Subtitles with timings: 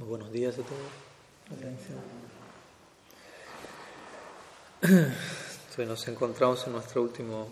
[0.00, 0.72] Muy buenos días a todos.
[4.80, 7.48] Entonces nos encontramos en nuestro último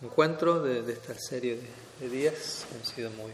[0.00, 1.60] encuentro de, esta serie
[2.00, 3.30] de, días que han sido muy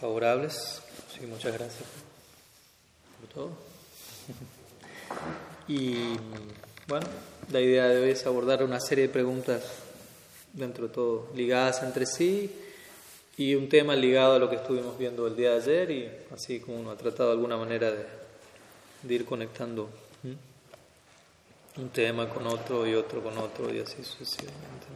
[0.00, 0.82] favorables.
[1.08, 1.84] Así que muchas gracias
[3.20, 3.50] por todo.
[5.68, 6.16] Y
[6.88, 7.06] bueno,
[7.52, 9.62] la idea de hoy es abordar una serie de preguntas
[10.52, 12.65] dentro de todo ligadas entre sí
[13.38, 16.60] y un tema ligado a lo que estuvimos viendo el día de ayer y así
[16.60, 18.06] como uno ha tratado de alguna manera de,
[19.14, 19.88] ir conectando
[21.76, 24.86] un tema con otro y otro con otro y así sucesivamente.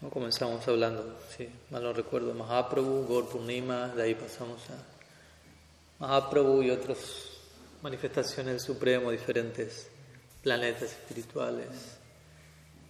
[0.00, 0.08] ¿no?
[0.08, 4.78] Comenzamos hablando, si mal no recuerdo, de Mahaprabhu, Gaur Purnima, de ahí pasamos a
[5.98, 6.98] Mahaprabhu y otras
[7.82, 9.88] manifestaciones del Supremo, diferentes
[10.42, 11.68] planetas espirituales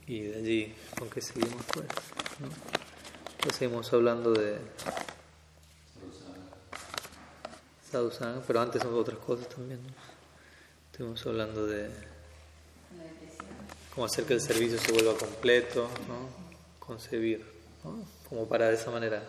[0.06, 1.86] y de allí con que seguimos pues.
[2.40, 2.84] ¿no?
[3.52, 4.58] Seguimos hablando de
[7.90, 9.80] Sadhusanga, pero antes otras cosas también.
[10.90, 11.90] Estuvimos hablando de
[13.95, 16.28] cómo hacer que el servicio se vuelva completo, ¿no?
[16.78, 17.45] concebir,
[17.82, 18.04] ¿no?
[18.28, 19.23] como para de esa manera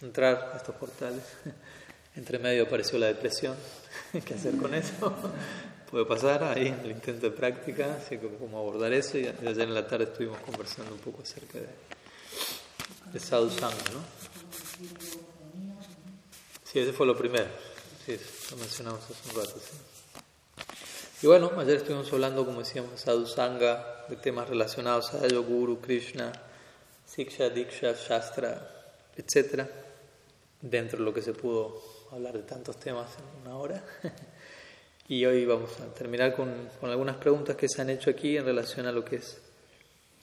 [0.00, 1.22] entrar a estos portales.
[2.16, 3.56] Entre medio apareció la depresión.
[4.24, 5.14] ¿Qué hacer con eso?
[5.90, 9.18] Puede pasar ahí en el intento de práctica, así que cómo abordar eso.
[9.18, 11.66] Y ayer en la tarde estuvimos conversando un poco acerca de
[13.12, 14.02] de Sadhusanga, ¿no?
[16.64, 17.48] Sí, ese fue lo primero.
[18.06, 18.18] Sí,
[18.50, 19.60] lo mencionamos hace un rato.
[21.22, 25.80] Y bueno, ayer estuvimos hablando, como decíamos, de Sadhusanga, de temas relacionados a ello, Guru,
[25.80, 26.32] Krishna,
[27.04, 28.70] Siksha, Diksha, Shastra,
[29.14, 29.66] etc.
[30.62, 33.84] Dentro de lo que se pudo hablar de tantos temas en una hora.
[35.08, 38.46] y hoy vamos a terminar con, con algunas preguntas que se han hecho aquí en
[38.46, 39.41] relación a lo que es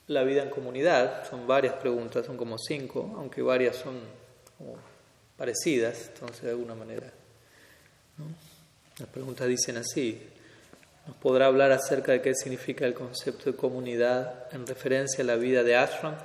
[0.09, 1.29] la vida en comunidad.
[1.29, 3.99] Son varias preguntas, son como cinco, aunque varias son
[5.37, 7.11] parecidas, entonces de alguna manera.
[8.97, 10.21] Las preguntas dicen así.
[11.07, 15.35] ¿Nos podrá hablar acerca de qué significa el concepto de comunidad en referencia a la
[15.35, 16.15] vida de ashram?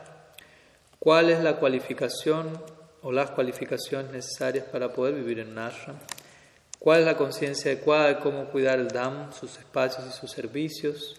[0.99, 2.61] ¿Cuál es la cualificación
[3.03, 5.97] o las cualificaciones necesarias para poder vivir en un ashram?
[6.79, 11.17] ¿Cuál es la conciencia adecuada de cómo cuidar el dham, sus espacios y sus servicios?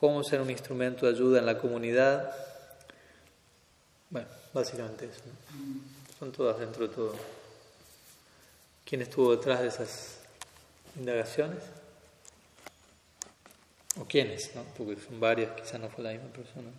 [0.00, 2.34] Cómo ser un instrumento de ayuda en la comunidad.
[4.08, 5.20] Bueno, básicamente eso.
[6.18, 7.14] Son todas dentro de todo.
[8.86, 10.18] ¿Quién estuvo detrás de esas
[10.96, 11.62] indagaciones?
[14.00, 14.54] ¿O quiénes?
[14.56, 14.64] ¿no?
[14.76, 16.70] Porque son varias, quizás no fue la misma persona.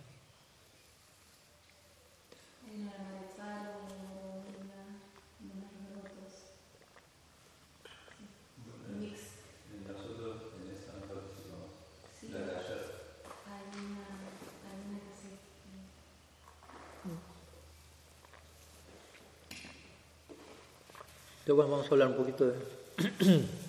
[21.46, 22.54] Después vamos a hablar un poquito de...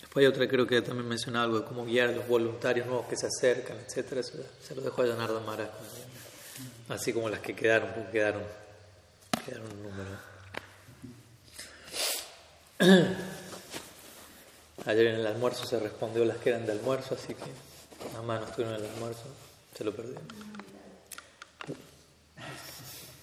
[0.00, 3.06] Después hay otra, creo que también mencionaba algo de cómo guiar a los voluntarios nuevos
[3.06, 4.20] que se acercan, etcétera.
[4.20, 5.70] Eso se lo dejo a Leonardo Mara.
[6.88, 8.42] Así como las que quedaron, porque quedaron,
[9.46, 10.10] quedaron un número.
[14.84, 18.40] Ayer en el almuerzo se respondió las que eran de almuerzo, así que nada más
[18.40, 19.22] no estuvieron en el almuerzo,
[19.76, 20.24] se lo perdieron.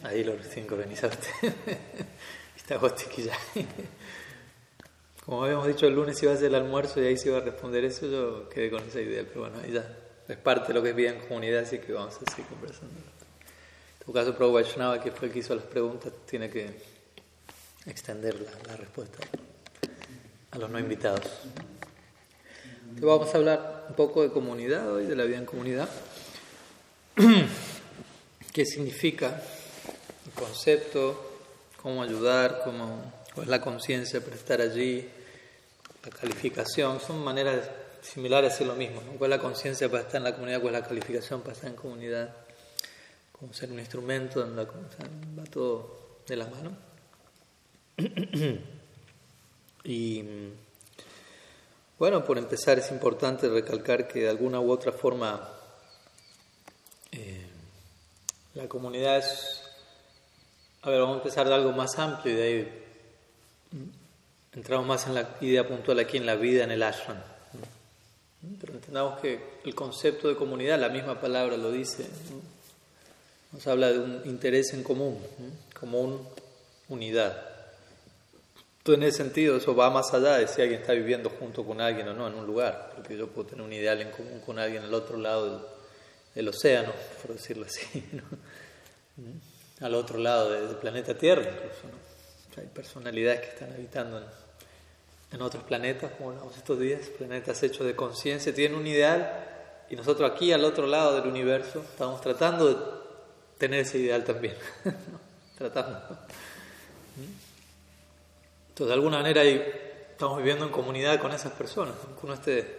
[0.04, 1.28] Ahí lo sincronizaste.
[2.56, 3.38] Está Gostiquilla.
[5.26, 7.42] Como habíamos dicho el lunes iba a ser el almuerzo y ahí se iba a
[7.42, 9.86] responder eso, yo quedé con esa idea, pero bueno, ya
[10.28, 12.96] es parte de lo que es vida en comunidad, así que vamos a seguir conversando.
[12.96, 16.82] En tu caso, Prabhu Vaishnava, que fue el que hizo las preguntas, tiene que
[17.86, 18.36] extender
[18.68, 19.20] la, respuesta
[20.52, 21.28] a los no invitados.
[22.82, 25.90] Entonces vamos a hablar un poco de comunidad hoy, de la vida en comunidad.
[28.54, 29.44] ¿Qué significa
[30.40, 31.20] concepto,
[31.82, 35.08] cómo ayudar, cómo, es la conciencia para estar allí,
[36.04, 37.70] la calificación, son maneras
[38.02, 39.02] similares a hacer lo mismo.
[39.18, 40.62] ¿Cuál es la conciencia para estar en la comunidad?
[40.62, 42.36] ¿Cuál es la calificación para estar en comunidad?
[43.32, 46.78] Cómo ser un instrumento, donde va todo de la mano.
[49.84, 50.24] y
[51.98, 55.50] bueno, por empezar es importante recalcar que de alguna u otra forma
[57.12, 57.46] eh,
[58.54, 59.59] la comunidad es
[60.90, 62.84] a ver, vamos a empezar de algo más amplio y de ahí
[64.54, 67.18] entramos más en la idea puntual aquí en la vida en el ashram.
[68.60, 72.08] Pero entendamos que el concepto de comunidad, la misma palabra lo dice,
[73.52, 75.20] nos habla de un interés en común,
[75.78, 76.18] como una
[76.88, 77.46] unidad.
[78.80, 81.82] Entonces, en ese sentido, eso va más allá de si alguien está viviendo junto con
[81.82, 84.58] alguien o no en un lugar, porque yo puedo tener un ideal en común con
[84.58, 85.70] alguien al otro lado
[86.34, 88.04] del, océano, por decirlo así.
[89.82, 91.88] al otro lado del planeta Tierra, incluso.
[91.88, 92.10] ¿no?
[92.62, 94.26] hay personalidades que están habitando en,
[95.32, 99.96] en otros planetas, como hablamos estos días, planetas hechos de conciencia, tienen un ideal y
[99.96, 102.76] nosotros aquí al otro lado del universo estamos tratando de
[103.58, 104.56] tener ese ideal también.
[105.58, 106.00] tratando.
[108.70, 112.78] Entonces, de alguna manera estamos viviendo en comunidad con esas personas, uno esté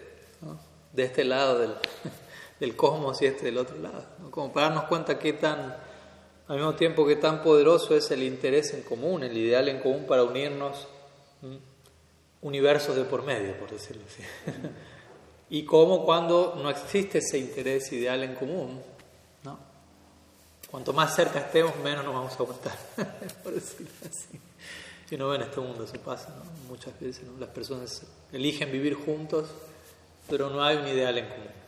[0.93, 1.75] de este lado del,
[2.61, 4.05] del, cosmos y este del otro lado.
[4.31, 5.77] Como para darnos cuenta qué tan,
[6.51, 10.05] al mismo tiempo, qué tan poderoso es el interés en común, el ideal en común
[10.05, 10.89] para unirnos
[12.43, 14.25] universos de por medio, por decirlo así.
[15.51, 18.83] y cómo cuando no existe ese interés ideal en común,
[19.45, 19.61] ¿no?
[20.69, 22.77] cuanto más cerca estemos, menos nos vamos a aguantar,
[23.45, 24.41] por decirlo así.
[25.09, 26.69] Si no ven, en este mundo eso pasa, ¿no?
[26.69, 29.49] muchas veces las personas eligen vivir juntos,
[30.29, 31.60] pero no hay un ideal en común.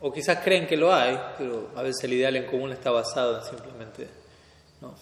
[0.00, 3.38] O quizás creen que lo hay, pero a veces el ideal en común está basado
[3.38, 4.08] en simplemente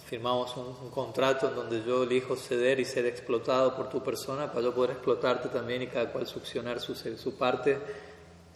[0.05, 4.63] Firmamos un, contrato en donde yo elijo ceder y ser explotado por tu persona para
[4.63, 7.77] yo poder explotarte también y cada cual succionar su, su parte.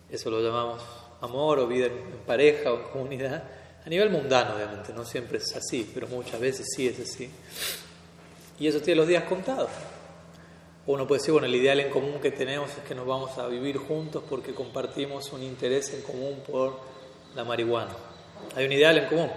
[0.09, 0.81] Eso lo llamamos
[1.21, 3.43] amor o vida en, pareja o comunidad.
[3.85, 7.29] A nivel mundano, obviamente, no siempre es así, pero muchas veces sí es así.
[8.59, 9.69] Y eso tiene los días contados.
[10.85, 13.47] Uno puede decir, bueno, el ideal en común que tenemos es que nos vamos a
[13.47, 16.79] vivir juntos porque compartimos un interés en común por
[17.35, 17.91] la marihuana.
[18.55, 19.29] ¿Hay un ideal en común?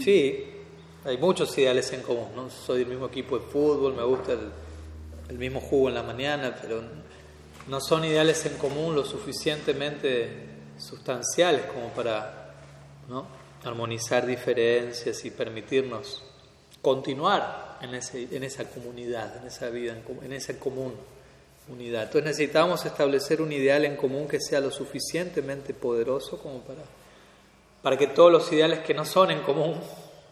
[0.00, 0.44] Sí,
[1.04, 2.50] hay muchos ideales en común, ¿no?
[2.50, 4.32] Soy del mismo equipo de fútbol, me gusta
[5.28, 6.82] el, mismo jugo en la mañana, pero
[7.68, 12.54] no son ideales en común lo suficientemente sustanciales como para
[13.08, 13.26] ¿no?
[13.64, 16.22] armonizar diferencias y permitirnos
[16.82, 20.94] continuar en, ese, en esa comunidad, en esa vida, en, en esa común
[21.68, 22.04] unidad.
[22.04, 26.82] Entonces necesitamos establecer un ideal en común que sea lo suficientemente poderoso como para,
[27.82, 29.80] para que todos los ideales que no son en común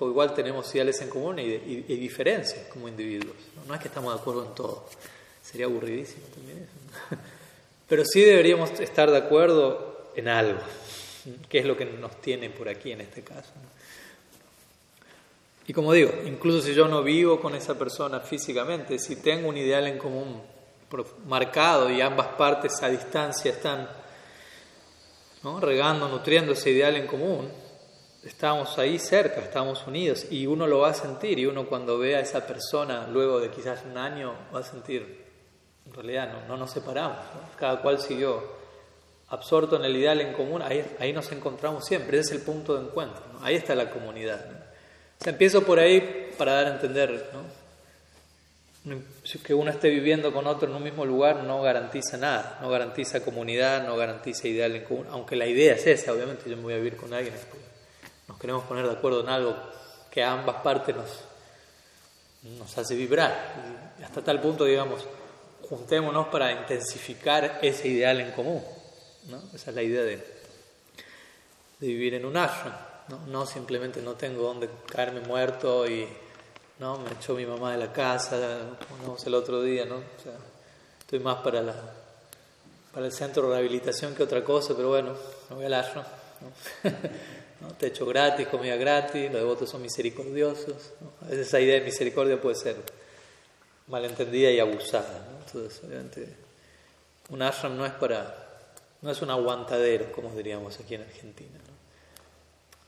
[0.08, 1.56] igual tenemos ideales en común y,
[1.96, 3.36] diferencias como individuos.
[3.66, 3.74] ¿no?
[3.74, 4.88] es que estamos de acuerdo en todo,
[5.42, 7.16] sería aburridísimo también eso.
[7.88, 10.60] Pero sí deberíamos estar de acuerdo en algo,
[11.48, 13.50] que es lo que nos tiene por aquí en este caso.
[15.66, 19.56] Y como digo, incluso si yo no vivo con esa persona físicamente, si tengo un
[19.56, 20.42] ideal en común
[21.26, 23.88] marcado y ambas partes a distancia están
[25.60, 27.48] regando, nutriendo ese ideal en común,
[28.24, 32.16] estamos ahí cerca, estamos unidos y uno lo va a sentir y uno cuando ve
[32.16, 35.24] a esa persona luego de quizás un año va a sentir,
[35.86, 37.18] en realidad no, no nos separamos,
[37.58, 38.42] cada cual siguió
[39.28, 42.76] absorto en el ideal en común, ahí, ahí nos encontramos siempre, ese es el punto
[42.76, 44.61] de encuentro, ahí está la comunidad.
[45.24, 45.30] ¿No?
[45.30, 47.62] empiezo por ahí para dar a entender ¿no?
[49.44, 53.24] que uno esté viviendo con otro en un mismo lugar no garantiza nada, no garantiza
[53.24, 56.74] comunidad, no garantiza ideal en común, aunque la idea es esa, obviamente yo me voy
[56.74, 57.34] a vivir con alguien
[58.28, 59.56] nos queremos poner de acuerdo en algo
[60.10, 63.94] que a ambas partes nos, hace vibrar.
[64.02, 65.06] Hasta tal punto, digamos,
[65.68, 68.62] juntémonos para intensificar ese ideal en común.
[69.54, 72.74] Esa es la idea de, de vivir en un ashram.
[73.08, 73.18] ¿No?
[73.26, 76.06] no simplemente no tengo donde caerme muerto y
[76.78, 76.98] ¿no?
[76.98, 80.02] me echó mi mamá de la casa, como el otro día, ¿no?
[81.00, 81.74] Estoy más para, la,
[82.92, 85.14] para el centro de rehabilitación que otra cosa, pero bueno,
[85.50, 86.04] me voy al ashram.
[87.78, 90.92] Techo gratis, comida gratis, los devotos son misericordiosos.
[91.28, 92.76] A esa idea de misericordia puede ser
[93.86, 95.28] malentendida y abusada.
[95.46, 96.28] Entonces, obviamente,
[97.28, 98.34] un ashram no es para,
[99.00, 101.58] no es un aguantadero, como diríamos aquí en Argentina.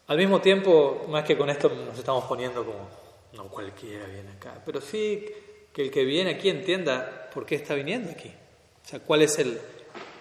[0.07, 2.89] Al mismo tiempo, más que con esto nos estamos poniendo como,
[3.33, 5.27] no cualquiera viene acá, pero sí
[5.73, 8.29] que el que viene aquí entienda por qué está viniendo aquí.
[8.29, 9.59] O sea, cuál es el,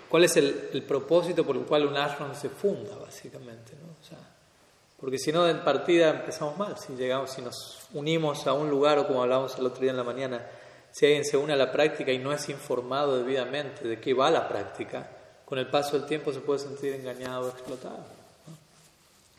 [0.08, 3.74] cuál es el, propósito por el cual un ashram se funda, básicamente.
[3.76, 3.94] ¿no?
[4.02, 4.18] O sea,
[5.00, 6.78] porque si no, en partida empezamos mal.
[6.78, 9.98] Si, llegamos, si nos unimos a un lugar, o como hablábamos el otro día en
[9.98, 10.48] la mañana,
[10.92, 14.32] si alguien se une a la práctica y no es informado debidamente de qué va
[14.32, 15.10] la práctica,
[15.46, 18.23] con el paso del tiempo se puede sentir engañado o explotado.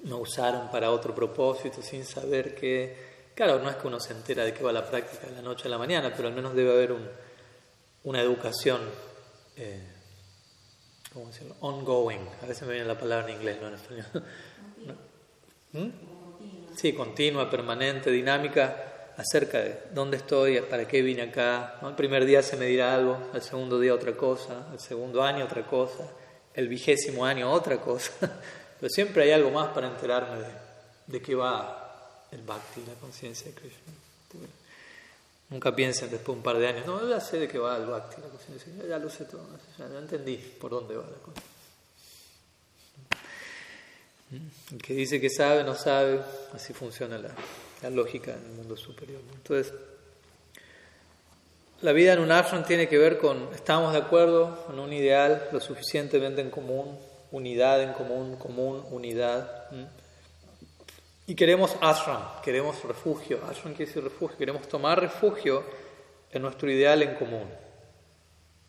[0.05, 0.19] ¿No?
[0.19, 3.15] usaron para otro propósito sin saber que.
[3.35, 5.67] Claro, no es que uno se entera de qué va la práctica de la noche
[5.67, 7.09] a la mañana, pero al menos debe haber un,
[8.05, 8.81] una educación.
[9.57, 9.83] Eh,
[11.13, 11.57] ¿Cómo decirlo?
[11.61, 12.29] Ongoing.
[12.43, 14.07] A veces me viene la palabra en inglés, no en español.
[15.73, 15.89] ¿Mm?
[16.77, 21.79] Sí, continua, permanente, dinámica, acerca de dónde estoy, para qué vine acá.
[21.83, 25.45] El primer día se me dirá algo, el segundo día otra cosa, el segundo año
[25.45, 26.05] otra cosa,
[26.53, 28.13] el vigésimo año otra cosa.
[28.81, 30.49] Pero siempre hay algo más para enterarme de,
[31.07, 33.93] de qué va el bhakti, la conciencia de Krishna.
[35.51, 37.87] Nunca piensen después de un par de años, no, ya sé de qué va el
[37.87, 39.47] bhakti, la conciencia, ya lo sé todo,
[39.79, 41.43] ya entendí por dónde va la cosa.
[44.73, 46.21] El que dice que sabe, no sabe,
[46.53, 47.31] así funciona la,
[47.83, 49.21] la lógica en el mundo superior.
[49.33, 49.73] Entonces,
[51.83, 55.49] la vida en un ashram tiene que ver con, estamos de acuerdo en un ideal
[55.53, 56.99] lo suficientemente en común,
[57.35, 59.69] unidad en común, común, unidad.
[61.27, 63.41] Y queremos ashram, queremos refugio.
[63.49, 65.65] Ashram quiere decir refugio, queremos tomar refugio
[66.31, 67.49] en nuestro ideal en común.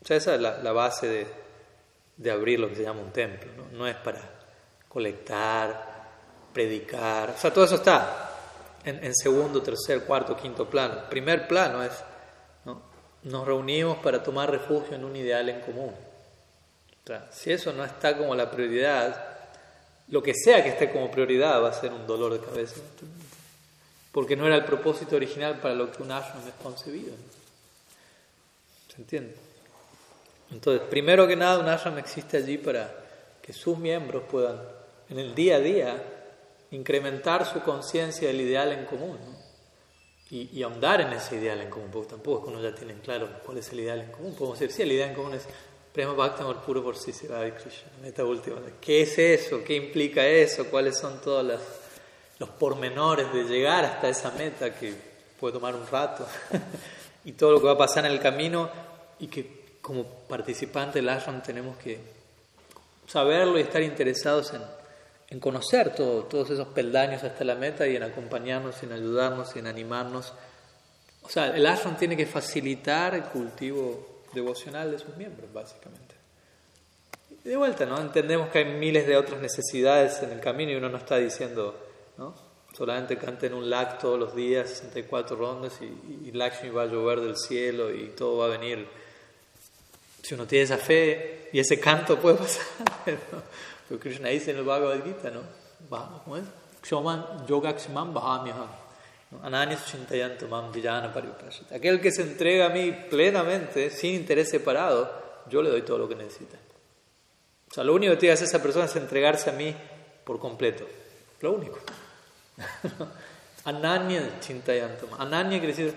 [0.02, 1.28] O sea, esa es la, base
[2.16, 3.52] de, abrir lo que se llama un templo.
[3.72, 3.86] ¿no?
[3.86, 4.20] es para
[4.88, 6.04] colectar,
[6.52, 7.30] predicar.
[7.30, 8.32] O sea, todo eso está
[8.84, 11.08] en, segundo, tercer, cuarto, quinto plano.
[11.08, 11.92] Primer plano es,
[12.64, 12.82] ¿no?
[13.22, 15.94] nos reunimos para tomar refugio en un ideal en común.
[17.30, 19.36] Si eso no está como la prioridad,
[20.08, 22.80] lo que sea que esté como prioridad va a ser un dolor de cabeza.
[24.12, 27.12] Porque no era el propósito original para lo que un ashram es concebido.
[28.88, 29.34] ¿Se entiende?
[30.50, 32.92] Entonces, primero que nada, un ashram existe allí para
[33.42, 34.60] que sus miembros puedan,
[35.08, 36.02] en el día a día,
[36.70, 39.18] incrementar su conciencia del ideal en común
[40.30, 43.28] y, ahondar en ese ideal en común, porque tampoco es que uno ya tiene claro
[43.44, 44.34] cuál es el ideal en común.
[44.34, 45.46] Podemos decir, sí, el ideal en común es
[45.96, 47.88] Prema Bhakti puro por sí se va a Krishna.
[48.04, 48.58] Esta última.
[48.82, 49.64] ¿Qué es eso?
[49.64, 50.66] ¿Qué implica eso?
[50.66, 51.58] ¿Cuáles son todos
[52.38, 54.92] los pormenores de llegar hasta esa meta que
[55.40, 56.26] puede tomar un rato?
[57.24, 58.68] y todo lo que va a pasar en el camino
[59.18, 61.98] y que como participante del ashram tenemos que
[63.06, 64.60] saberlo y estar interesados en,
[65.30, 69.66] en conocer todo, todos esos peldaños hasta la meta y en acompañarnos, en ayudarnos en
[69.66, 70.34] animarnos.
[71.22, 76.14] O sea, el ashram tiene que facilitar el cultivo devocional de sus miembros, básicamente.
[77.42, 78.00] De vuelta, ¿no?
[78.00, 81.74] Entendemos que hay miles de otras necesidades en el camino y uno no está diciendo,
[82.16, 82.34] ¿no?
[82.76, 87.20] Solamente canten un lac todos los días, 64 rondas y, y Lakshmi va a llover
[87.20, 88.86] del cielo y todo va a venir.
[90.22, 92.64] Si uno tiene esa fe y ese canto puede pasar,
[93.32, 93.42] ¿no?
[93.88, 95.42] Pero Krishna dice en el Bhagavad Gita, ¿no?
[96.24, 96.44] ¿Cómo es?
[99.30, 101.12] Kshoman yogakshimam bahamyaham.
[101.74, 105.10] Aquel que se entrega a mí plenamente, sin interés separado,
[105.48, 106.56] yo le doy todo lo que necesita.
[107.70, 109.74] O sea, lo único que tiene que esa persona es entregarse a mí
[110.24, 110.86] por completo.
[111.40, 111.78] Lo único.
[113.64, 115.08] Ananya chintayantam.
[115.18, 115.94] Ananya quiere decir,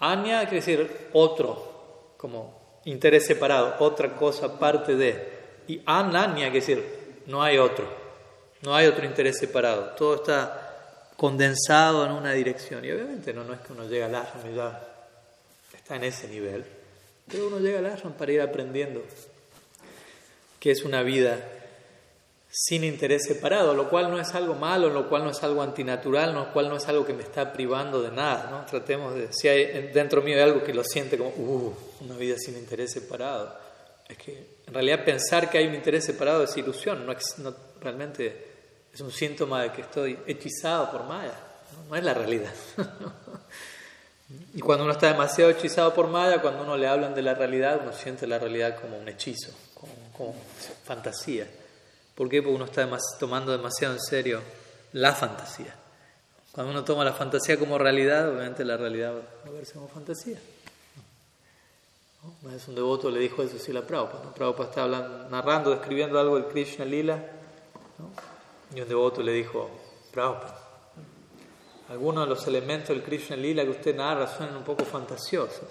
[0.00, 5.40] Anya quiere decir otro, como interés separado, otra cosa aparte de.
[5.68, 7.86] Y Ananya quiere decir, no hay otro,
[8.62, 9.90] no hay otro interés separado.
[9.96, 10.59] Todo está
[11.20, 12.82] condensado en una dirección.
[12.82, 14.80] Y obviamente no, no es que uno llega al ashram y ya
[15.76, 16.64] está en ese nivel,
[17.30, 19.02] pero uno llega al ashram para ir aprendiendo
[20.58, 21.38] que es una vida
[22.50, 26.32] sin interés separado, lo cual no es algo malo, lo cual no es algo antinatural,
[26.32, 28.48] lo cual no es algo que me está privando de nada.
[28.50, 28.64] ¿no?
[28.64, 32.36] Tratemos de, si hay dentro mío hay algo que lo siente como, uh, una vida
[32.38, 33.54] sin interés separado,
[34.08, 38.49] es que en realidad pensar que hay un interés separado es ilusión, no, no realmente
[38.92, 41.34] es un síntoma de que estoy hechizado por Maya,
[41.88, 42.52] no, es la realidad.
[44.54, 47.80] y cuando uno está demasiado hechizado por Maya, cuando uno le hablan de la realidad,
[47.82, 50.34] uno siente la realidad como un hechizo, como,
[50.84, 51.46] fantasía.
[52.14, 52.42] ¿Por qué?
[52.42, 54.40] Porque uno está tomando demasiado en serio
[54.92, 55.74] la fantasía.
[56.52, 60.38] Cuando uno toma la fantasía como realidad, obviamente la realidad va a verse como fantasía.
[62.42, 64.64] Una vez un devoto le dijo eso a Prabhupada.
[64.64, 64.86] Está
[65.30, 67.16] narrando, describiendo algo del Krishna Lila.
[67.98, 68.29] ¿no?
[68.74, 69.68] Y un devoto le dijo,
[70.12, 70.58] Prabhupada,
[71.88, 75.68] algunos de los elementos del Krishna Lila que usted narra suenan un poco fantasiosos.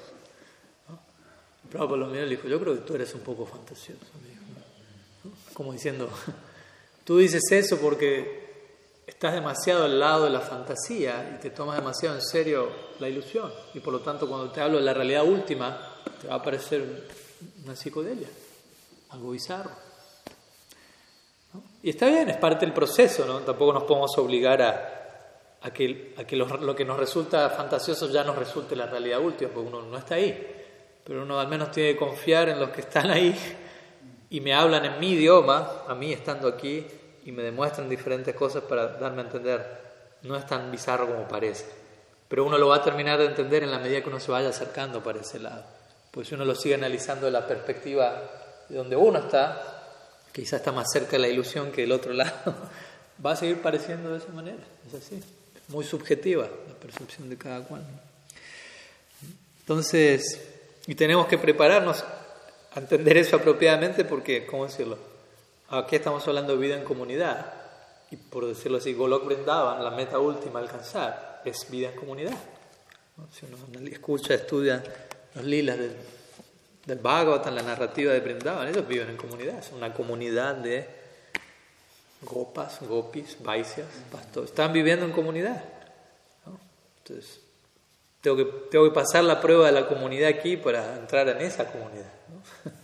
[1.70, 4.06] Prabhupada lo miró y le dijo, yo creo que tú eres un poco fantasioso.
[5.53, 6.10] Como diciendo,
[7.06, 8.50] tú dices eso porque
[9.06, 13.51] estás demasiado al lado de la fantasía y te tomas demasiado en serio la ilusión.
[13.74, 17.08] Y por lo tanto, cuando te hablo de la realidad última, te va a parecer
[17.63, 18.27] una psicodelia,
[19.10, 19.88] algo bizarro.
[21.81, 23.39] Y está bien, es parte del proceso, ¿no?
[23.39, 28.75] Tampoco nos podemos obligar a, que, que lo, que nos resulta fantasioso ya nos resulte
[28.75, 30.55] la realidad última, porque uno no está ahí.
[31.03, 33.33] Pero uno al menos tiene que confiar en los que están ahí
[34.29, 36.86] y me hablan en mi idioma, a mí estando aquí,
[37.25, 39.79] y me demuestran diferentes cosas para darme a entender.
[40.24, 41.65] No es tan bizarro como parece.
[42.27, 44.50] Pero uno lo va a terminar de entender en la medida que uno se vaya
[44.50, 45.63] acercando para ese lado.
[46.12, 48.21] Pues si uno lo sigue analizando de la perspectiva
[48.67, 49.78] de donde uno está,
[50.31, 52.55] quizá está más cerca de la ilusión que el otro lado,
[53.24, 54.63] va a seguir pareciendo de esa manera.
[54.88, 55.21] Es así,
[55.69, 57.83] muy subjetiva la percepción de cada cual.
[59.59, 60.41] Entonces,
[60.88, 62.03] y tenemos que prepararnos
[62.74, 64.98] a entender eso apropiadamente porque, ¿cómo decirlo?
[65.69, 67.53] Aquí estamos hablando de vida en comunidad.
[68.12, 72.36] Y por decirlo así, Golok Vrindavan, la meta última a alcanzar, es vida en comunidad.
[73.31, 74.83] Si uno escucha, estudia
[75.36, 75.95] los lilas del
[76.89, 80.88] del Bhagavatam, la narrativa de Brindavan, ellos viven en comunidad, es una comunidad de
[82.24, 85.63] gopas, gopis, vaisyas, pastores, están viviendo en comunidad.
[87.03, 87.41] Entonces,
[88.22, 91.72] tengo que, tengo que pasar la prueba de la comunidad aquí para entrar en esa
[91.72, 92.12] comunidad.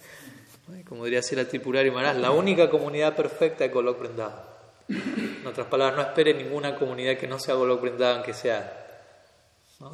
[0.88, 4.40] Como diría la Tripurari Maharaj, la única comunidad perfecta es Golok Vrindavan.
[4.88, 8.84] En otras palabras, no espere ninguna comunidad que no sea Golok Vrindavan, que sea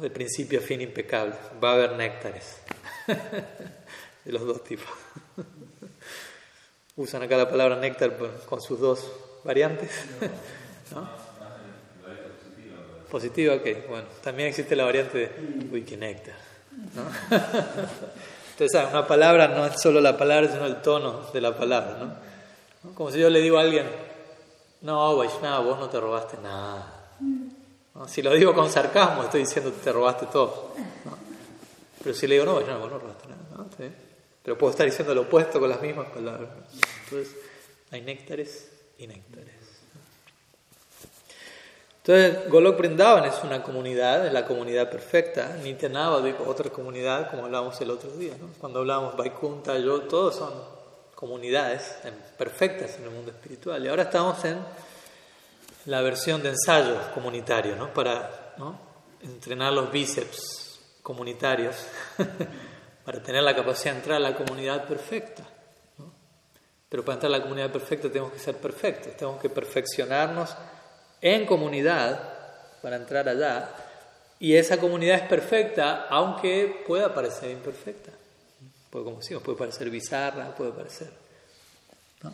[0.00, 1.34] de principio a fin impecable.
[1.62, 2.58] Va a haber néctares
[4.24, 4.88] de los dos tipos.
[6.96, 9.10] Usan acá la palabra néctar con sus dos
[9.44, 9.90] variantes.
[10.94, 11.08] ¿No?
[13.10, 13.88] Positiva, ok.
[13.88, 16.34] Bueno, también existe la variante de Wikinectar.
[16.94, 17.02] ¿no?
[18.52, 21.98] Entonces, una palabra no es solo la palabra, sino el tono de la palabra.
[22.82, 22.94] ¿no?
[22.94, 23.86] Como si yo le digo a alguien,
[24.82, 27.00] no, Vaishnava, vos no te robaste nada.
[28.06, 30.74] Si lo digo con sarcasmo, estoy diciendo te robaste todo.
[32.02, 33.42] Pero si le digo, no, Vaishnava, vos no robaste nada.
[34.42, 36.50] Pero puedo estar diciendo lo opuesto con las mismas palabras.
[37.04, 37.36] Entonces,
[37.90, 39.54] hay néctares y néctares.
[42.04, 45.56] Entonces, Golok Brindavan es una comunidad, es la comunidad perfecta.
[45.62, 48.32] Nityanava, otra comunidad, como hablábamos el otro día.
[48.60, 50.52] Cuando hablábamos Vaikunta, yo, todos son
[51.14, 51.98] comunidades
[52.36, 53.84] perfectas en el mundo espiritual.
[53.84, 54.58] Y ahora estamos en
[55.86, 57.94] la versión de ensayo comunitario, ¿no?
[57.94, 58.54] para
[59.22, 61.76] entrenar los bíceps comunitarios,
[63.04, 65.42] para tener la capacidad de entrar a la comunidad perfecta.
[65.98, 66.12] ¿no?
[66.88, 70.56] Pero para entrar a la comunidad perfecta tenemos que ser perfectos, tenemos que perfeccionarnos
[71.20, 72.32] en comunidad
[72.82, 73.70] para entrar allá.
[74.38, 78.10] Y esa comunidad es perfecta, aunque pueda parecer imperfecta.
[78.90, 81.10] Puede, como decimos, puede parecer bizarra, puede parecer
[82.22, 82.32] ¿no?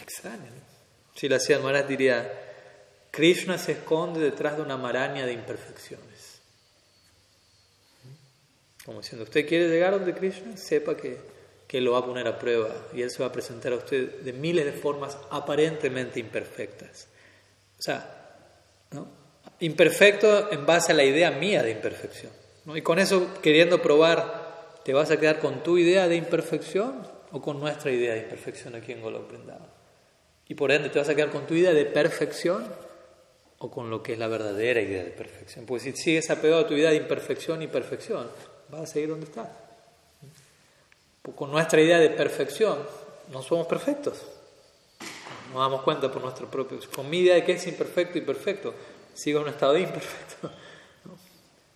[0.00, 0.50] extraña.
[1.14, 2.30] Si la Ciudad Maharaj diría,
[3.10, 6.05] Krishna se esconde detrás de una maraña de imperfecciones.
[8.86, 11.18] Como diciendo, usted quiere llegar donde Krishna, sepa que,
[11.66, 14.20] que lo va a poner a prueba y Él se va a presentar a usted
[14.20, 17.08] de miles de formas aparentemente imperfectas.
[17.80, 18.38] O sea,
[19.58, 22.30] imperfecto en base a la idea mía de imperfección.
[22.74, 27.42] Y con eso, queriendo probar, ¿te vas a quedar con tu idea de imperfección o
[27.42, 29.32] con nuestra idea de imperfección aquí en Golok
[30.46, 32.64] Y por ende, ¿te vas a quedar con tu idea de perfección
[33.58, 35.66] o con lo que es la verdadera idea de perfección?
[35.66, 38.28] Porque si sigues apegado a tu idea de imperfección y perfección,
[38.68, 39.48] vas a seguir donde estás.
[41.34, 42.78] con nuestra idea de perfección,
[43.32, 44.22] no somos perfectos
[45.52, 48.74] nos damos cuenta por nuestro propio, con mi idea de que es imperfecto y perfecto,
[49.14, 50.50] sigo en un estado de imperfecto.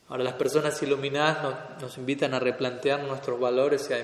[0.09, 3.95] Ahora las personas iluminadas nos, invitan a replantear nuestros valores y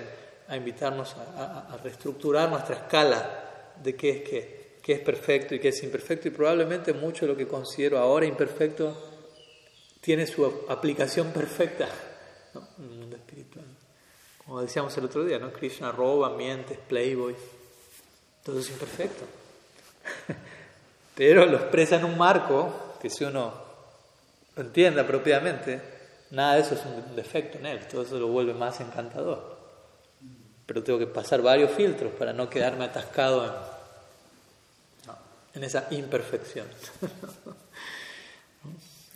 [0.51, 5.68] a, invitarnos a, reestructurar nuestra escala de qué es qué, qué es perfecto y qué
[5.68, 8.96] es imperfecto y probablemente mucho de lo que considero ahora imperfecto
[10.01, 11.88] tiene su aplicación perfecta
[12.79, 13.64] en el mundo espiritual.
[14.45, 15.53] Como decíamos el otro día, ¿no?
[15.53, 17.35] Krishna roba, miente, playboy,
[18.45, 19.25] todo es imperfecto.
[21.14, 23.53] Pero lo expresa en un marco que si uno
[24.55, 25.81] lo entiende apropiadamente,
[26.31, 29.57] nada de eso es un defecto en él, todo eso lo vuelve más encantador.
[30.64, 33.53] Pero tengo que pasar varios filtros para no quedarme atascado
[35.55, 36.66] en esa imperfección.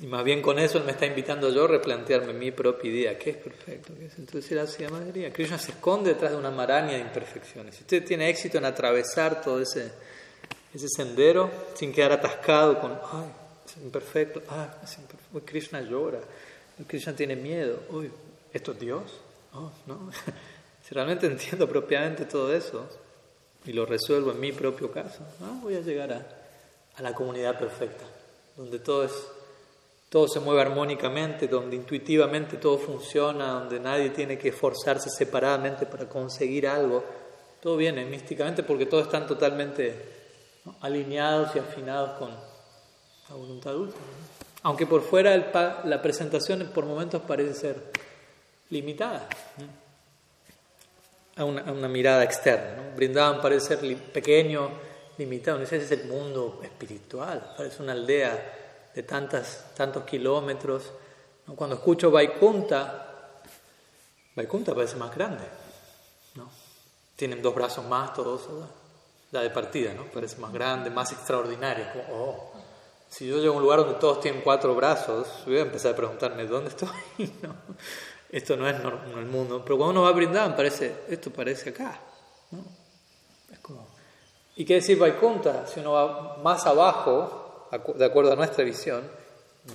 [0.00, 3.18] Y más bien con eso él me está invitando yo a replantearme mi propia idea.
[3.18, 3.92] ¿Qué es perfecto?
[3.98, 4.18] ¿Qué es?
[4.18, 5.26] Entonces era así Madrid.
[5.32, 7.74] Krishna se esconde detrás de una maraña de imperfecciones.
[7.74, 9.90] Si usted tiene éxito en atravesar todo ese
[10.74, 13.26] ese sendero sin quedar atascado con, ay,
[13.66, 15.40] es imperfecto, ay, es imperfecto.
[15.44, 16.20] Krishna llora,
[16.86, 18.10] Krishna tiene miedo, uy,
[18.52, 19.02] ¿esto es Dios?
[19.52, 20.10] Oh, no.
[20.86, 22.86] si realmente entiendo propiamente todo eso
[23.64, 25.20] y lo resuelvo en mi propio caso,
[25.62, 26.26] voy a llegar a,
[26.96, 28.04] a la comunidad perfecta,
[28.56, 29.12] donde todo es
[30.10, 36.08] todo se mueve armónicamente, donde intuitivamente todo funciona, donde nadie tiene que esforzarse separadamente para
[36.08, 37.04] conseguir algo.
[37.62, 39.94] Todo viene místicamente porque todos están totalmente
[40.80, 43.96] alineados y afinados con la voluntad adulta.
[44.64, 45.36] Aunque por fuera
[45.84, 47.80] la presentación por momentos parece ser
[48.68, 49.28] limitada
[51.36, 52.94] a, una, mirada externa.
[52.96, 54.70] Brindaban parece ser pequeño,
[55.18, 55.62] limitado.
[55.62, 58.59] Ese es el mundo espiritual, parece una aldea
[58.94, 60.90] de tantas, tantos kilómetros.
[61.56, 63.32] Cuando escucho Vaikunta,
[64.36, 65.44] Vaikunta parece más grande.
[66.34, 66.48] ¿no?
[67.16, 68.48] Tienen dos brazos más todos
[69.32, 70.04] la de partida, ¿no?
[70.04, 71.92] Parece más grande, más extraordinaria.
[71.92, 72.52] Como, oh,
[73.08, 75.96] si yo llego a un lugar donde todos tienen cuatro brazos, voy a empezar a
[75.96, 76.88] preguntarme, ¿dónde estoy?
[77.42, 77.54] no,
[78.30, 79.62] esto no es el mundo.
[79.64, 81.98] Pero cuando uno va a brindar, parece, esto parece acá.
[82.50, 82.58] ¿no?
[83.52, 83.86] Es como...
[84.56, 85.66] ¿Y qué decir Vaikunta?
[85.66, 87.39] Si uno va más abajo,
[87.70, 89.02] de acuerdo a nuestra visión,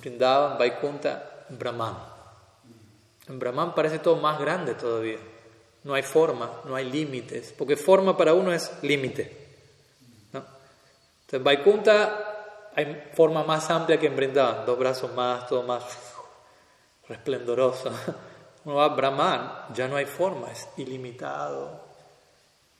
[0.00, 1.96] brindaban Vaikunta, Brahman.
[3.28, 5.18] En Brahman parece todo más grande todavía.
[5.84, 9.44] No hay forma, no hay límites, porque forma para uno es límite.
[10.32, 15.82] Entonces, Vaikunta hay forma más amplia que en Brindavan, dos brazos más, todo más
[17.08, 17.90] resplendoroso.
[18.64, 21.80] Uno va a Brahman, ya no hay forma, es ilimitado,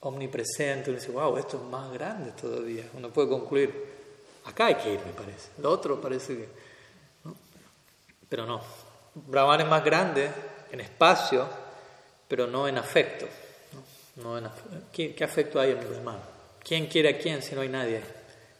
[0.01, 0.91] omnipresente.
[0.91, 2.89] Uno dice, wow, esto es más grande todavía.
[2.93, 3.96] Uno puede concluir,
[4.47, 5.49] acá hay que ir, me parece.
[5.61, 6.49] Lo otro parece que.
[8.29, 8.61] Pero no.
[9.13, 10.29] Brahman es más grande
[10.71, 11.47] en espacio,
[12.27, 13.27] pero no en afecto.
[14.17, 14.37] ¿no?
[14.37, 14.47] en
[14.91, 16.19] ¿Qué, ¿Qué, afecto hay en Brahman?
[16.63, 18.01] ¿Quién quiere a quién si no hay nadie?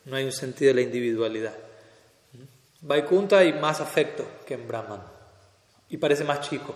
[0.05, 1.53] No hay un sentido de la individualidad.
[2.81, 5.01] Vaikunta hay más afecto que en Brahman.
[5.89, 6.73] Y parece más chico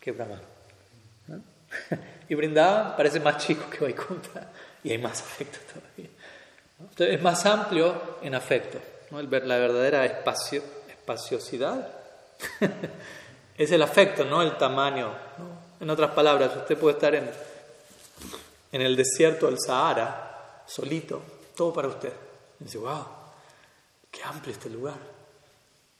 [0.00, 0.40] que Brahman.
[2.26, 4.50] Y Vrindavan parece más chico que Vaikunta.
[4.82, 6.13] Y hay más afecto todavía.
[6.90, 8.78] Entonces, es más amplio en afecto.
[9.10, 9.20] ¿no?
[9.22, 11.88] La verdadera espacio, espaciosidad
[13.58, 15.12] es el afecto, no el tamaño.
[15.80, 17.30] En otras palabras, usted puede estar en,
[18.72, 21.22] el desierto del Sahara, solito,
[21.56, 22.12] todo para usted.
[22.58, 23.04] Dice, wow,
[24.10, 24.96] qué amplio este lugar.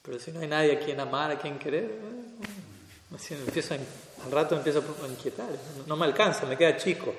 [0.02, 1.90] Pero si no hay nadie a quien amar, a quien querer,
[4.24, 5.48] al rato empiezo a inquietar.
[5.86, 7.14] No, me alcanza, me queda chico.